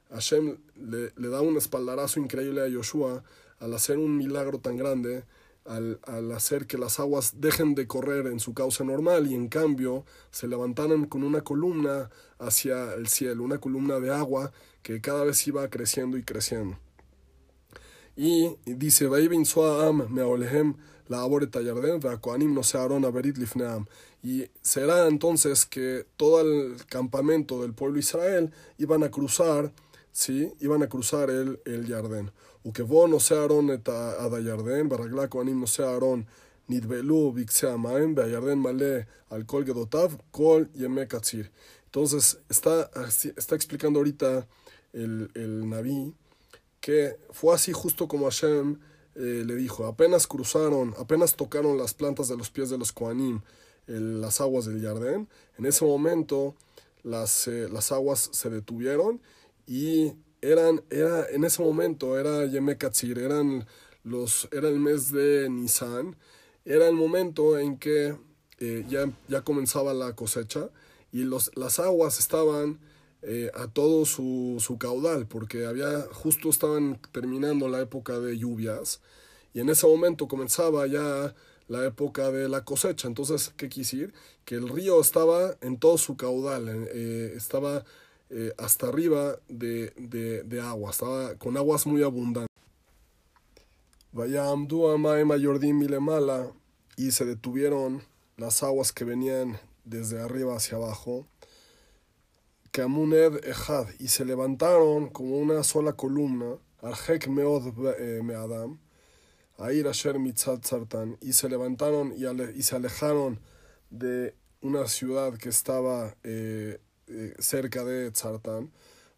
Hashem 0.10 0.58
le, 0.76 1.14
le 1.16 1.28
da 1.30 1.42
un 1.42 1.58
espaldarazo 1.58 2.20
increíble 2.20 2.62
a 2.62 2.68
Yoshua 2.68 3.24
al 3.60 3.74
hacer 3.74 3.98
un 3.98 4.18
milagro 4.18 4.60
tan 4.60 4.78
grande, 4.78 5.24
al, 5.68 6.00
al, 6.04 6.32
hacer 6.32 6.68
que 6.68 6.78
las 6.78 7.00
aguas 7.00 7.42
dejen 7.42 7.76
de 7.76 7.88
correr 7.88 8.28
en 8.28 8.40
su 8.40 8.54
causa 8.54 8.84
normal 8.84 9.28
y 9.28 9.36
en 9.36 9.48
cambio 9.48 10.06
se 10.32 10.48
levantaran 10.48 11.06
con 11.06 11.24
una 11.24 11.42
columna 11.42 12.10
hacia 12.40 12.94
el 12.94 13.08
cielo, 13.08 13.44
una 13.44 13.60
columna 13.60 14.00
de 14.00 14.14
agua 14.14 14.52
que 14.82 15.02
cada 15.02 15.24
vez 15.24 15.46
iba 15.48 15.70
creciendo 15.70 16.18
y 16.18 16.24
creciendo. 16.24 16.78
Y 18.16 18.56
dice, 18.66 19.08
y 24.24 24.50
será 24.62 25.08
entonces 25.08 25.66
que 25.66 26.06
todo 26.18 26.42
el 26.42 26.86
campamento 26.88 27.62
del 27.62 27.74
pueblo 27.74 28.00
Israel 28.00 28.52
iban 28.78 29.04
a 29.04 29.12
cruzar, 29.12 29.72
¿sí? 30.12 30.52
iban 30.60 30.82
a 30.84 30.90
cruzar 30.90 31.30
el, 31.30 31.60
el 31.66 31.86
Yardén. 31.86 32.32
וכבוא 32.67 33.09
נושא 33.09 33.35
אהרון 33.35 33.73
את 33.73 33.89
עד 33.89 34.35
הירדן, 34.35 34.89
ברגלה 34.89 35.27
כהנים 35.27 35.61
נושא 35.61 35.83
אהרון 35.83 36.23
נטבלו 36.69 37.33
בקצה 37.33 37.73
המים, 37.73 38.15
והירדן 38.17 38.59
מלא 38.59 38.97
על 39.31 39.43
כל 39.43 39.65
גדותיו 39.65 40.13
כל 40.31 40.65
ימי 40.75 41.07
קציר. 41.07 41.45
Entonces, 41.91 42.39
está, 42.49 42.91
está 43.37 43.55
explicando 43.55 43.99
ahorita 43.99 44.47
el, 44.95 45.31
el 45.35 45.69
Naví 45.69 46.15
que 46.81 47.17
fue 47.31 47.55
así 47.55 47.73
justo 47.73 48.09
como 48.09 48.25
Hashem 48.25 48.79
eh, 49.15 49.45
le 49.47 49.55
dijo, 49.55 49.87
apenas 49.87 50.27
cruzaron, 50.27 50.95
apenas 50.99 51.37
tocaron 51.37 51.77
las 51.77 51.93
plantas 51.95 52.29
de 52.29 52.37
los 52.37 52.51
pies 52.51 52.71
de 52.71 52.79
los 52.79 52.93
Koanim 52.93 53.41
las 53.87 54.41
aguas 54.41 54.65
del 54.65 54.81
Yardén, 54.81 55.29
en 55.59 55.67
ese 55.67 55.85
momento 55.85 56.55
las, 57.03 57.49
eh, 57.49 57.69
las 57.71 57.93
aguas 57.93 58.31
se 58.33 58.49
detuvieron 58.49 59.21
y 59.67 60.13
eran, 60.42 60.84
era, 60.90 61.28
en 61.30 61.44
ese 61.44 61.62
momento 61.62 62.20
era 62.20 62.46
Yemekatzir, 62.46 63.20
eran 63.20 63.66
los, 64.04 64.48
era 64.52 64.70
el 64.70 64.80
mes 64.80 65.12
de 65.12 65.50
Nisan, 65.50 66.16
era 66.66 66.88
el 66.88 66.96
momento 66.96 67.58
en 67.58 67.78
que 67.78 68.16
eh, 68.60 68.86
ya, 68.90 69.12
ya 69.28 69.42
comenzaba 69.42 69.94
la 69.94 70.16
cosecha 70.16 70.70
y 71.12 71.20
los, 71.24 71.52
las 71.56 71.80
aguas 71.80 72.20
estaban 72.20 72.80
eh, 73.22 73.52
a 73.54 73.68
todo 73.68 74.06
su, 74.06 74.58
su, 74.60 74.78
caudal, 74.78 75.28
porque 75.28 75.66
había, 75.66 76.02
justo 76.12 76.50
estaban 76.50 77.00
terminando 77.12 77.68
la 77.68 77.82
época 77.82 78.20
de 78.20 78.38
lluvias 78.38 79.02
y 79.54 79.60
en 79.60 79.70
ese 79.70 79.88
momento 79.88 80.28
comenzaba 80.28 80.86
ya 80.88 81.34
la 81.68 81.86
época 81.86 82.32
de 82.32 82.48
la 82.48 82.64
cosecha. 82.64 83.08
Entonces, 83.08 83.54
¿qué 83.58 83.68
decir? 83.68 84.14
Que 84.46 84.56
el 84.56 84.70
río 84.70 85.02
estaba 85.02 85.58
en 85.62 85.78
todo 85.78 85.98
su 85.98 86.16
caudal, 86.16 86.68
eh, 86.94 87.34
estaba 87.36 87.84
eh, 88.30 88.54
hasta 88.58 88.88
arriba 88.88 89.38
de, 89.48 89.94
de, 89.98 90.44
de, 90.44 90.62
agua, 90.62 90.92
estaba 90.92 91.36
con 91.36 91.58
aguas 91.58 91.86
muy 91.86 92.04
abundantes. 92.04 92.48
Vaya 94.12 94.50
Amdu 94.50 94.88
Amaem 94.88 95.32
Ayordim 95.32 95.78
Milemala 95.78 96.52
y 96.96 97.12
se 97.12 97.26
detuvieron 97.26 98.04
las 98.36 98.64
aguas 98.64 98.92
que 98.92 99.06
venían 99.06 99.60
desde 99.86 100.22
arriba 100.22 100.56
hacia 100.56 100.78
abajo. 100.78 101.28
Kamuned 102.72 103.46
Ejad 103.46 103.88
y 104.00 104.10
se 104.10 104.26
levantaron 104.26 105.10
como 105.10 105.38
una 105.38 105.64
sola 105.64 105.94
columna. 105.94 106.58
Arjek 106.82 107.28
Meod 107.28 107.74
eh, 108.00 108.22
Meadam. 108.24 108.80
Air 109.60 109.88
Asher 109.88 110.16
Sartan 110.36 111.18
y 111.20 111.34
se 111.34 111.50
levantaron 111.50 112.14
y, 112.16 112.26
ale, 112.26 112.54
y 112.56 112.62
se 112.62 112.76
alejaron 112.76 113.40
de 113.90 114.36
una 114.62 114.88
ciudad 114.88 115.36
que 115.38 115.50
estaba 115.50 116.16
eh, 116.24 116.80
eh, 117.08 117.34
cerca 117.40 117.84
de 117.84 118.12
Tzartán. 118.12 118.72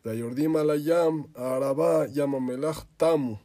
De 0.04 0.12
Ayordim 0.12 0.56
Alayam, 0.56 1.28
Arabá, 1.36 2.08
Yamamelach, 2.08 2.86
Tamu. 2.98 3.38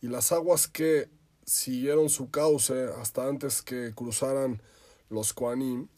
Y 0.00 0.08
las 0.08 0.32
aguas 0.32 0.68
que 0.68 1.08
siguieron 1.44 2.08
su 2.08 2.30
cauce 2.30 2.88
hasta 3.00 3.26
antes 3.26 3.62
que 3.62 3.92
cruzaran 3.94 4.62
los 5.10 5.32
Koanim, 5.32 5.88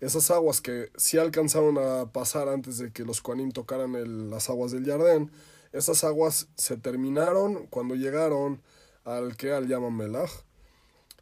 esas 0.00 0.30
aguas 0.30 0.60
que 0.60 0.90
sí 0.96 1.18
alcanzaron 1.18 1.78
a 1.78 2.12
pasar 2.12 2.48
antes 2.48 2.78
de 2.78 2.92
que 2.92 3.04
los 3.04 3.20
Koanim 3.20 3.52
tocaran 3.52 4.30
las 4.30 4.50
aguas 4.50 4.72
del 4.72 4.84
Yardén, 4.84 5.30
esas 5.72 6.04
aguas 6.04 6.48
se 6.56 6.76
terminaron 6.76 7.66
cuando 7.66 7.94
llegaron 7.94 8.60
al 9.04 9.36
que 9.36 9.52
al 9.52 9.68
Yamamelach. 9.68 10.30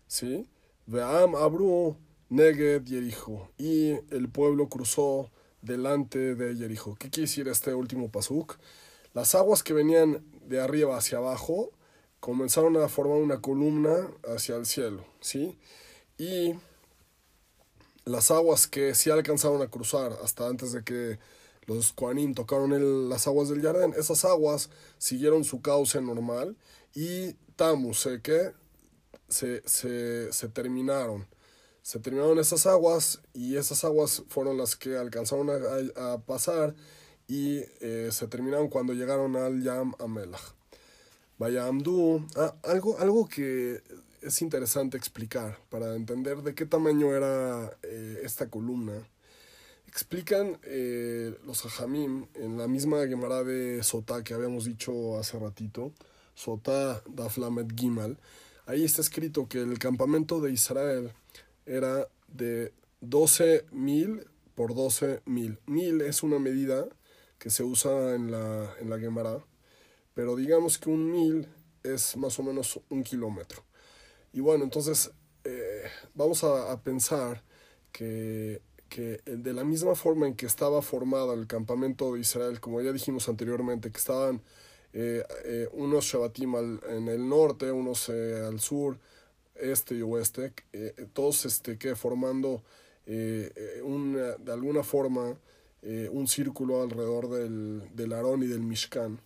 ¿Sí? 0.06 0.46
Veam 0.86 1.34
Abru 1.34 1.96
Neged 2.28 2.84
Yerijo. 2.84 3.50
Y 3.58 3.92
el 4.10 4.28
pueblo 4.30 4.68
cruzó 4.68 5.30
delante 5.62 6.34
de 6.34 6.54
Jericho. 6.56 6.96
¿Qué 6.98 7.08
quiere 7.08 7.28
decir 7.28 7.48
este 7.48 7.74
último 7.74 8.10
pasuk? 8.10 8.56
Las 9.14 9.34
aguas 9.34 9.62
que 9.62 9.72
venían 9.72 10.24
de 10.46 10.60
arriba 10.60 10.96
hacia 10.96 11.18
abajo 11.18 11.70
comenzaron 12.20 12.76
a 12.76 12.88
formar 12.88 13.18
una 13.18 13.40
columna 13.40 14.08
hacia 14.34 14.56
el 14.56 14.66
cielo, 14.66 15.04
¿sí? 15.20 15.58
Y 16.18 16.54
las 18.04 18.30
aguas 18.30 18.66
que 18.66 18.94
sí 18.94 19.10
alcanzaron 19.10 19.62
a 19.62 19.68
cruzar 19.68 20.12
hasta 20.22 20.46
antes 20.46 20.72
de 20.72 20.82
que 20.82 21.18
los 21.66 21.92
Koanim 21.92 22.34
tocaron 22.34 23.08
las 23.08 23.26
aguas 23.26 23.48
del 23.48 23.62
Jardín, 23.62 23.94
esas 23.96 24.24
aguas 24.24 24.70
siguieron 24.98 25.44
su 25.44 25.62
cauce 25.62 26.00
normal 26.00 26.56
y 26.94 27.34
Tamus, 27.56 28.08
que 28.22 28.52
se, 29.28 29.66
se, 29.68 30.32
se 30.32 30.48
terminaron 30.48 31.26
se 31.82 31.98
terminaron 31.98 32.38
esas 32.38 32.66
aguas 32.66 33.20
y 33.34 33.56
esas 33.56 33.84
aguas 33.84 34.22
fueron 34.28 34.56
las 34.56 34.76
que 34.76 34.96
alcanzaron 34.96 35.50
a, 35.50 36.18
pasar 36.18 36.74
y 37.26 37.60
eh, 37.80 38.08
se 38.12 38.28
terminaron 38.28 38.68
cuando 38.68 38.94
llegaron 38.94 39.36
al 39.36 39.62
Yam 39.62 39.94
Amelach. 39.98 40.54
Vaya 41.38 41.66
Amdu, 41.66 42.24
ah, 42.36 42.54
algo, 42.62 42.98
algo 42.98 43.28
que 43.28 43.82
es 44.20 44.42
interesante 44.42 44.96
explicar 44.96 45.58
para 45.70 45.96
entender 45.96 46.42
de 46.42 46.54
qué 46.54 46.66
tamaño 46.66 47.14
era 47.14 47.76
eh, 47.82 48.20
esta 48.22 48.48
columna. 48.48 48.92
Explican 49.88 50.58
eh, 50.62 51.36
los 51.44 51.66
Hajamim 51.66 52.26
en 52.34 52.56
la 52.58 52.68
misma 52.68 53.06
Gemara 53.08 53.42
de 53.42 53.82
Sotá 53.82 54.22
que 54.22 54.34
habíamos 54.34 54.64
dicho 54.64 55.18
hace 55.18 55.38
ratito, 55.38 55.92
Sotá 56.34 57.02
Daflamet 57.08 57.76
Gimal. 57.76 58.18
Ahí 58.66 58.84
está 58.84 59.00
escrito 59.00 59.48
que 59.48 59.58
el 59.58 59.78
campamento 59.80 60.40
de 60.40 60.52
Israel 60.52 61.12
era 61.66 62.08
de 62.28 62.72
12 63.00 63.66
mil 63.70 64.26
por 64.54 64.74
12 64.74 65.22
mil. 65.26 65.58
Mil 65.66 66.00
es 66.00 66.22
una 66.22 66.38
medida 66.38 66.86
que 67.38 67.50
se 67.50 67.64
usa 67.64 68.14
en 68.14 68.30
la, 68.30 68.74
en 68.80 68.90
la 68.90 68.98
Gemara, 68.98 69.44
pero 70.14 70.36
digamos 70.36 70.78
que 70.78 70.90
un 70.90 71.10
mil 71.10 71.48
es 71.82 72.16
más 72.16 72.38
o 72.38 72.42
menos 72.42 72.80
un 72.88 73.02
kilómetro. 73.02 73.64
Y 74.32 74.40
bueno, 74.40 74.64
entonces 74.64 75.10
eh, 75.44 75.82
vamos 76.14 76.44
a, 76.44 76.80
pensar 76.82 77.42
que, 77.90 78.62
que, 78.88 79.20
de 79.26 79.52
la 79.52 79.64
misma 79.64 79.94
forma 79.94 80.26
en 80.26 80.34
que 80.34 80.46
estaba 80.46 80.82
formada 80.82 81.34
el 81.34 81.46
campamento 81.46 82.14
de 82.14 82.20
Israel, 82.20 82.60
como 82.60 82.80
ya 82.80 82.92
dijimos 82.92 83.28
anteriormente, 83.28 83.90
que 83.90 83.98
estaban 83.98 84.40
eh, 84.92 85.24
eh, 85.44 85.68
unos 85.72 86.04
Shabbatim 86.04 86.80
en 86.88 87.08
el 87.08 87.28
norte, 87.28 87.72
unos 87.72 88.08
al 88.08 88.60
sur, 88.60 88.98
este 89.54 89.94
y 89.96 90.02
oeste, 90.02 90.52
todos 91.12 91.44
este, 91.46 91.78
que 91.78 91.94
formando 91.94 92.62
una, 93.82 94.36
de 94.36 94.52
alguna 94.52 94.82
forma 94.82 95.36
un 95.82 96.28
círculo 96.28 96.82
alrededor 96.82 97.28
del, 97.28 97.82
del 97.94 98.12
Aarón 98.12 98.42
y 98.42 98.46
del 98.46 98.60
Mishkan. 98.60 99.20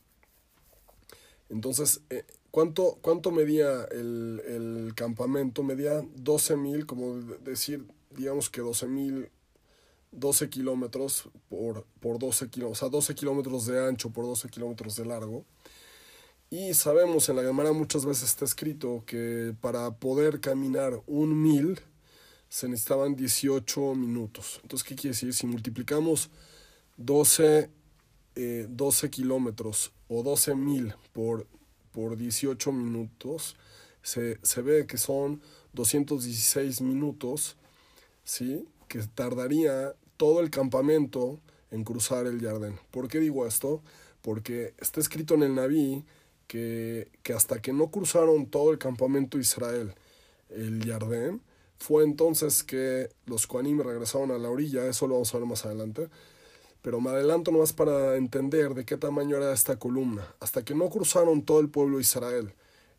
Entonces, 1.49 2.01
¿Cuánto, 2.57 2.97
cuánto 3.03 3.33
medía 3.33 3.85
el, 3.91 4.41
el 4.47 4.95
campamento? 4.95 5.63
Medía 5.63 6.01
12.000, 6.01 6.87
como 6.87 7.17
decir, 7.45 7.87
digamos 8.17 8.49
que 8.49 8.63
12.000, 8.63 9.29
12 10.13 10.49
kilómetros 10.49 11.29
por, 11.51 11.85
por 12.01 12.19
12 12.19 12.49
kilómetros, 12.49 12.79
o 12.79 12.81
sea, 12.81 12.89
12 12.89 13.15
kilómetros 13.15 13.67
de 13.67 13.87
ancho 13.87 14.09
por 14.09 14.25
12 14.25 14.49
kilómetros 14.49 14.97
de 14.97 15.05
largo. 15.05 15.45
Y 16.51 16.75
sabemos, 16.75 17.29
en 17.29 17.37
la 17.37 17.43
Gemara 17.43 17.73
muchas 17.73 18.05
veces 18.07 18.31
está 18.31 18.45
escrito 18.45 19.03
que 19.07 19.55
para 19.61 19.91
poder 19.97 20.41
caminar 20.41 21.03
un 21.07 21.43
mil 21.43 21.81
se 22.49 22.69
necesitaban 22.69 23.17
18 23.17 23.95
minutos. 23.95 24.61
Entonces, 24.63 24.87
¿qué 24.87 24.95
quiere 24.95 25.15
decir? 25.15 25.35
Si 25.35 25.47
multiplicamos 25.47 26.31
12, 26.97 27.69
12 28.35 29.07
eh, 29.07 29.11
kilómetros 29.11 29.93
o 30.09 30.23
12 30.23 30.55
mil 30.55 30.95
por 31.13 31.47
por 31.97 32.19
18 32.19 32.73
minutos, 32.73 33.57
se, 34.03 34.39
se 34.43 34.61
ve 34.61 34.87
que 34.87 34.99
son 34.99 35.41
216 35.73 36.83
minutos, 36.83 37.57
¿sí? 38.23 38.69
que 38.87 39.01
tardaría 39.15 39.95
todo 40.19 40.41
el 40.41 40.51
campamento 40.51 41.41
en 41.71 41.85
cruzar 41.85 42.27
el 42.27 42.39
Jardín. 42.43 42.79
¿Por 42.91 43.09
qué 43.09 43.19
digo 43.19 43.47
esto? 43.47 43.81
Porque 44.21 44.75
está 44.77 45.01
escrito 45.01 45.37
en 45.37 45.45
el 45.45 45.55
Naví 45.55 46.05
que, 46.47 47.11
que 47.23 47.33
hasta 47.33 47.61
que 47.61 47.73
no 47.73 47.91
cruzaron 47.91 48.47
todo 48.47 48.73
el 48.73 48.79
campamento 48.79 49.39
Israel, 49.39 49.95
el 50.51 50.85
Jardín, 50.87 51.43
fue 51.79 52.05
entonces 52.05 52.63
que 52.65 53.11
los 53.27 53.47
Koanim 53.47 53.81
regresaron 53.81 54.31
a 54.31 54.39
la 54.39 54.49
orilla, 54.49 54.87
eso 54.87 55.07
lo 55.07 55.15
vamos 55.15 55.35
a 55.35 55.39
ver 55.39 55.47
más 55.47 55.65
adelante, 55.67 56.09
pero 56.83 57.01
me 57.01 57.11
adelanto 57.11 57.51
nomás 57.51 57.73
para 57.73 58.17
entender 58.17 58.75
de 58.75 58.85
qué 58.85 58.97
tamaño 58.97 59.37
era 59.37 59.53
esta 59.53 59.79
columna. 59.79 60.35
Hasta 60.41 60.65
que 60.65 60.75
no 60.75 60.89
cruzaron 60.89 61.43
todo 61.43 61.61
el 61.61 61.69
pueblo 61.69 61.97
de 61.97 62.03
Israel 62.03 62.55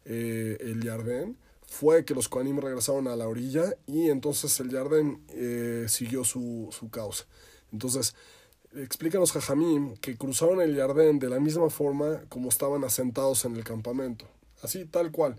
eh, 0.05 0.57
el 0.61 0.83
Jardín, 0.83 1.37
fue 1.65 2.05
que 2.05 2.13
los 2.13 2.29
Koanim 2.29 2.59
regresaron 2.59 3.07
a 3.07 3.15
la 3.15 3.27
orilla 3.27 3.75
y 3.85 4.09
entonces 4.09 4.59
el 4.59 4.71
Jardín 4.71 5.21
eh, 5.29 5.85
siguió 5.89 6.23
su, 6.23 6.69
su 6.71 6.89
causa. 6.89 7.25
Entonces, 7.73 8.15
explícanos 8.75 9.31
Jajamim 9.31 9.95
que 9.97 10.17
cruzaron 10.17 10.61
el 10.61 10.75
Jardín 10.75 11.19
de 11.19 11.29
la 11.29 11.39
misma 11.39 11.69
forma 11.69 12.21
como 12.29 12.49
estaban 12.49 12.83
asentados 12.83 13.45
en 13.45 13.55
el 13.55 13.63
campamento. 13.63 14.25
Así, 14.61 14.85
tal 14.85 15.11
cual. 15.11 15.37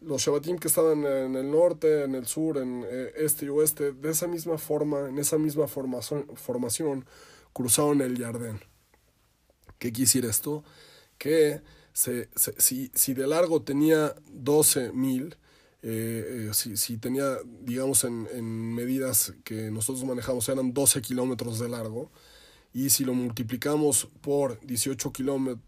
Los 0.00 0.22
Shabbatim 0.22 0.58
que 0.58 0.68
estaban 0.68 1.04
en 1.04 1.36
el 1.36 1.50
norte, 1.50 2.04
en 2.04 2.14
el 2.14 2.26
sur, 2.26 2.58
en 2.58 2.84
eh, 2.86 3.12
este 3.16 3.46
y 3.46 3.48
oeste, 3.48 3.92
de 3.92 4.10
esa 4.10 4.26
misma 4.26 4.58
forma, 4.58 5.08
en 5.08 5.18
esa 5.18 5.38
misma 5.38 5.66
formación, 5.68 6.26
formación 6.34 7.06
cruzaron 7.52 8.02
el 8.02 8.18
Jardín. 8.22 8.60
¿Qué 9.78 9.92
quisiera 9.92 10.28
esto? 10.28 10.64
Que 11.18 11.62
se, 11.92 12.28
si, 12.58 12.90
si, 12.94 13.14
de 13.14 13.26
largo 13.26 13.62
tenía 13.62 14.14
12 14.32 14.92
mil, 14.92 15.36
eh, 15.82 16.48
eh, 16.48 16.50
si, 16.52 16.76
si, 16.76 16.98
tenía, 16.98 17.38
digamos, 17.62 18.04
en, 18.04 18.28
en, 18.32 18.74
medidas 18.74 19.32
que 19.44 19.70
nosotros 19.70 20.04
manejamos, 20.04 20.48
eran 20.50 20.74
12 20.74 21.00
kilómetros 21.00 21.58
de 21.58 21.70
largo, 21.70 22.10
y 22.76 22.90
si 22.90 23.06
lo 23.06 23.14
multiplicamos 23.14 24.06
por 24.20 24.60
18, 24.60 25.10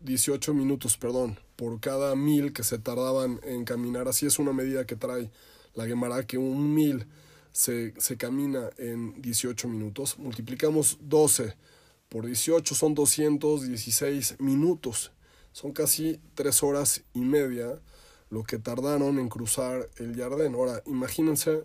18 0.00 0.52
minutos 0.52 0.98
perdón, 0.98 1.38
por 1.56 1.80
cada 1.80 2.14
mil 2.14 2.52
que 2.52 2.62
se 2.62 2.78
tardaban 2.78 3.40
en 3.44 3.64
caminar, 3.64 4.08
así 4.08 4.26
es 4.26 4.38
una 4.38 4.52
medida 4.52 4.84
que 4.84 4.94
trae 4.94 5.30
la 5.74 5.86
Gemara, 5.86 6.26
que 6.26 6.36
un 6.36 6.74
mil 6.74 7.06
se, 7.50 7.98
se 7.98 8.18
camina 8.18 8.68
en 8.76 9.22
18 9.22 9.68
minutos, 9.68 10.18
multiplicamos 10.18 10.98
12 11.00 11.56
por 12.10 12.26
18 12.26 12.74
son 12.74 12.94
216 12.94 14.36
minutos. 14.40 15.12
Son 15.52 15.72
casi 15.72 16.20
3 16.34 16.62
horas 16.62 17.02
y 17.14 17.20
media 17.20 17.80
lo 18.28 18.44
que 18.44 18.58
tardaron 18.58 19.18
en 19.18 19.30
cruzar 19.30 19.88
el 19.96 20.14
Jardín. 20.14 20.54
Ahora, 20.54 20.82
imagínense 20.84 21.64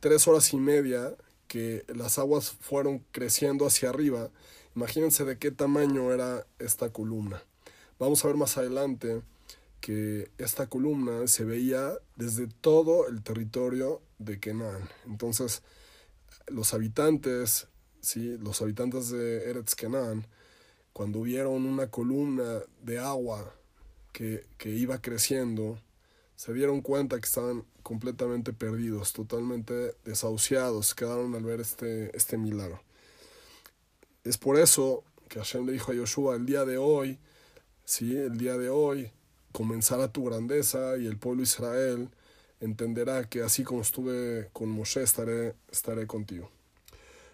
3 0.00 0.28
horas 0.28 0.52
y 0.52 0.56
media 0.56 1.14
que 1.48 1.84
las 1.88 2.18
aguas 2.18 2.50
fueron 2.50 3.04
creciendo 3.12 3.66
hacia 3.66 3.90
arriba. 3.90 4.30
Imagínense 4.76 5.24
de 5.24 5.38
qué 5.38 5.50
tamaño 5.50 6.12
era 6.12 6.46
esta 6.58 6.90
columna. 6.90 7.42
Vamos 7.98 8.24
a 8.24 8.28
ver 8.28 8.36
más 8.36 8.58
adelante 8.58 9.22
que 9.80 10.30
esta 10.38 10.68
columna 10.68 11.26
se 11.26 11.44
veía 11.44 11.92
desde 12.16 12.48
todo 12.48 13.06
el 13.08 13.22
territorio 13.22 14.00
de 14.18 14.40
Kenan. 14.40 14.88
Entonces, 15.06 15.62
los 16.48 16.74
habitantes 16.74 17.68
¿sí? 18.04 18.36
los 18.38 18.60
habitantes 18.62 19.10
de 19.10 19.50
Eretz 19.50 19.74
Kenan, 19.74 20.26
cuando 20.92 21.22
vieron 21.22 21.66
una 21.66 21.90
columna 21.90 22.60
de 22.82 22.98
agua 22.98 23.54
que, 24.12 24.46
que 24.58 24.70
iba 24.70 25.00
creciendo, 25.00 25.78
se 26.36 26.52
dieron 26.52 26.82
cuenta 26.82 27.18
que 27.18 27.26
estaban 27.26 27.64
completamente 27.82 28.52
perdidos, 28.52 29.12
totalmente 29.12 29.94
desahuciados, 30.04 30.94
quedaron 30.94 31.34
al 31.34 31.44
ver 31.44 31.60
este, 31.60 32.16
este 32.16 32.36
milagro. 32.38 32.82
Es 34.24 34.38
por 34.38 34.58
eso 34.58 35.04
que 35.28 35.38
Hashem 35.38 35.66
le 35.66 35.72
dijo 35.72 35.92
a 35.92 35.94
Yoshua, 35.94 36.36
el 36.36 36.46
día 36.46 36.64
de 36.64 36.78
hoy, 36.78 37.18
¿sí? 37.84 38.16
el 38.16 38.38
día 38.38 38.56
de 38.56 38.70
hoy, 38.70 39.10
comenzará 39.52 40.10
tu 40.10 40.24
grandeza 40.24 40.96
y 40.96 41.06
el 41.06 41.18
pueblo 41.18 41.42
Israel 41.42 42.08
entenderá 42.60 43.28
que 43.28 43.42
así 43.42 43.64
como 43.64 43.82
estuve 43.82 44.48
con 44.54 44.70
Moshe, 44.70 45.02
estaré, 45.02 45.54
estaré 45.70 46.06
contigo. 46.06 46.50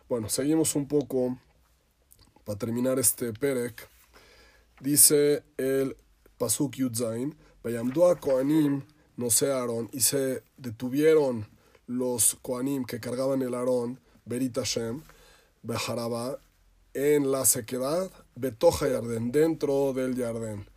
Bueno, 0.08 0.28
seguimos 0.28 0.74
un 0.74 0.88
poco 0.88 1.38
para 2.44 2.58
terminar 2.58 2.98
este 2.98 3.32
Perek. 3.32 3.88
Dice 4.80 5.44
el 5.56 5.96
Pasuk 6.38 6.74
Yudzain, 6.74 7.36
Bayamdua 7.62 8.18
Koanim, 8.18 8.82
no 9.16 9.30
sé 9.30 9.52
Aarón, 9.52 9.88
y 9.92 10.00
se 10.00 10.42
detuvieron 10.56 11.46
los 11.86 12.36
Koanim 12.42 12.84
que 12.84 12.98
cargaban 12.98 13.42
el 13.42 13.54
Aarón, 13.54 14.00
Berit 14.24 14.56
Hashem, 14.56 15.02
Bejaraba, 15.62 16.40
en 16.94 17.30
la 17.30 17.44
sequedad, 17.44 18.10
Betoja 18.34 18.88
Yarden, 18.88 19.32
dentro 19.32 19.92
del 19.92 20.16
Yarden. 20.16 20.68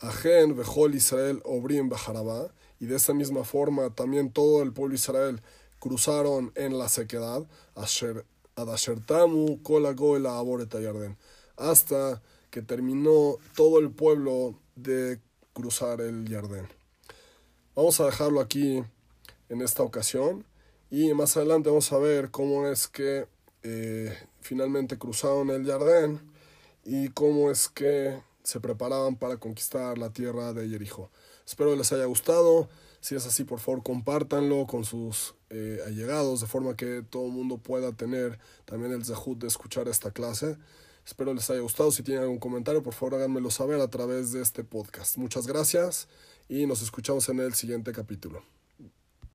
Ajen, 0.00 0.56
Bejol 0.56 0.94
Israel, 0.94 1.40
Obrim, 1.44 1.88
Bejaraba, 1.88 2.52
y 2.80 2.86
de 2.86 2.96
esa 2.96 3.14
misma 3.14 3.44
forma 3.44 3.90
también 3.90 4.30
todo 4.30 4.62
el 4.62 4.72
pueblo 4.72 4.94
Israel 4.94 5.40
cruzaron 5.78 6.52
en 6.54 6.78
la 6.78 6.88
sequedad, 6.88 7.44
Asher 7.74 8.24
Adashertamu 8.56 9.62
Kolagoela 9.62 10.38
Aboreta 10.38 10.80
Yarden, 10.80 11.16
hasta 11.56 12.22
que 12.50 12.62
terminó 12.62 13.38
todo 13.56 13.78
el 13.78 13.90
pueblo 13.90 14.54
de 14.76 15.18
cruzar 15.52 16.00
el 16.00 16.28
Yarden. 16.28 16.68
Vamos 17.74 17.98
a 18.00 18.06
dejarlo 18.06 18.40
aquí 18.40 18.84
en 19.48 19.62
esta 19.62 19.82
ocasión 19.82 20.44
y 20.90 21.12
más 21.14 21.36
adelante 21.36 21.70
vamos 21.70 21.92
a 21.92 21.98
ver 21.98 22.30
cómo 22.30 22.66
es 22.66 22.86
que 22.86 23.26
eh, 23.62 24.16
finalmente 24.44 24.98
cruzaron 24.98 25.50
el 25.50 25.64
Yarden 25.64 26.20
y 26.84 27.08
cómo 27.08 27.50
es 27.50 27.68
que 27.68 28.22
se 28.42 28.60
preparaban 28.60 29.16
para 29.16 29.38
conquistar 29.38 29.96
la 29.96 30.10
tierra 30.10 30.52
de 30.52 30.68
Jericho. 30.68 31.10
Espero 31.46 31.74
les 31.74 31.92
haya 31.92 32.04
gustado. 32.04 32.68
Si 33.00 33.14
es 33.14 33.26
así, 33.26 33.44
por 33.44 33.58
favor, 33.58 33.82
compártanlo 33.82 34.66
con 34.66 34.84
sus 34.84 35.34
eh, 35.50 35.80
allegados, 35.86 36.40
de 36.40 36.46
forma 36.46 36.76
que 36.76 37.02
todo 37.08 37.26
el 37.26 37.32
mundo 37.32 37.58
pueda 37.58 37.92
tener 37.92 38.38
también 38.66 38.92
el 38.92 39.04
zehut 39.04 39.38
de 39.38 39.48
escuchar 39.48 39.88
esta 39.88 40.10
clase. 40.10 40.56
Espero 41.06 41.34
les 41.34 41.48
haya 41.50 41.60
gustado. 41.60 41.90
Si 41.90 42.02
tienen 42.02 42.24
algún 42.24 42.38
comentario, 42.38 42.82
por 42.82 42.94
favor, 42.94 43.16
háganmelo 43.16 43.50
saber 43.50 43.80
a 43.80 43.88
través 43.88 44.32
de 44.32 44.42
este 44.42 44.62
podcast. 44.62 45.16
Muchas 45.16 45.46
gracias 45.46 46.08
y 46.48 46.66
nos 46.66 46.82
escuchamos 46.82 47.28
en 47.28 47.40
el 47.40 47.54
siguiente 47.54 47.92
capítulo. 47.92 48.53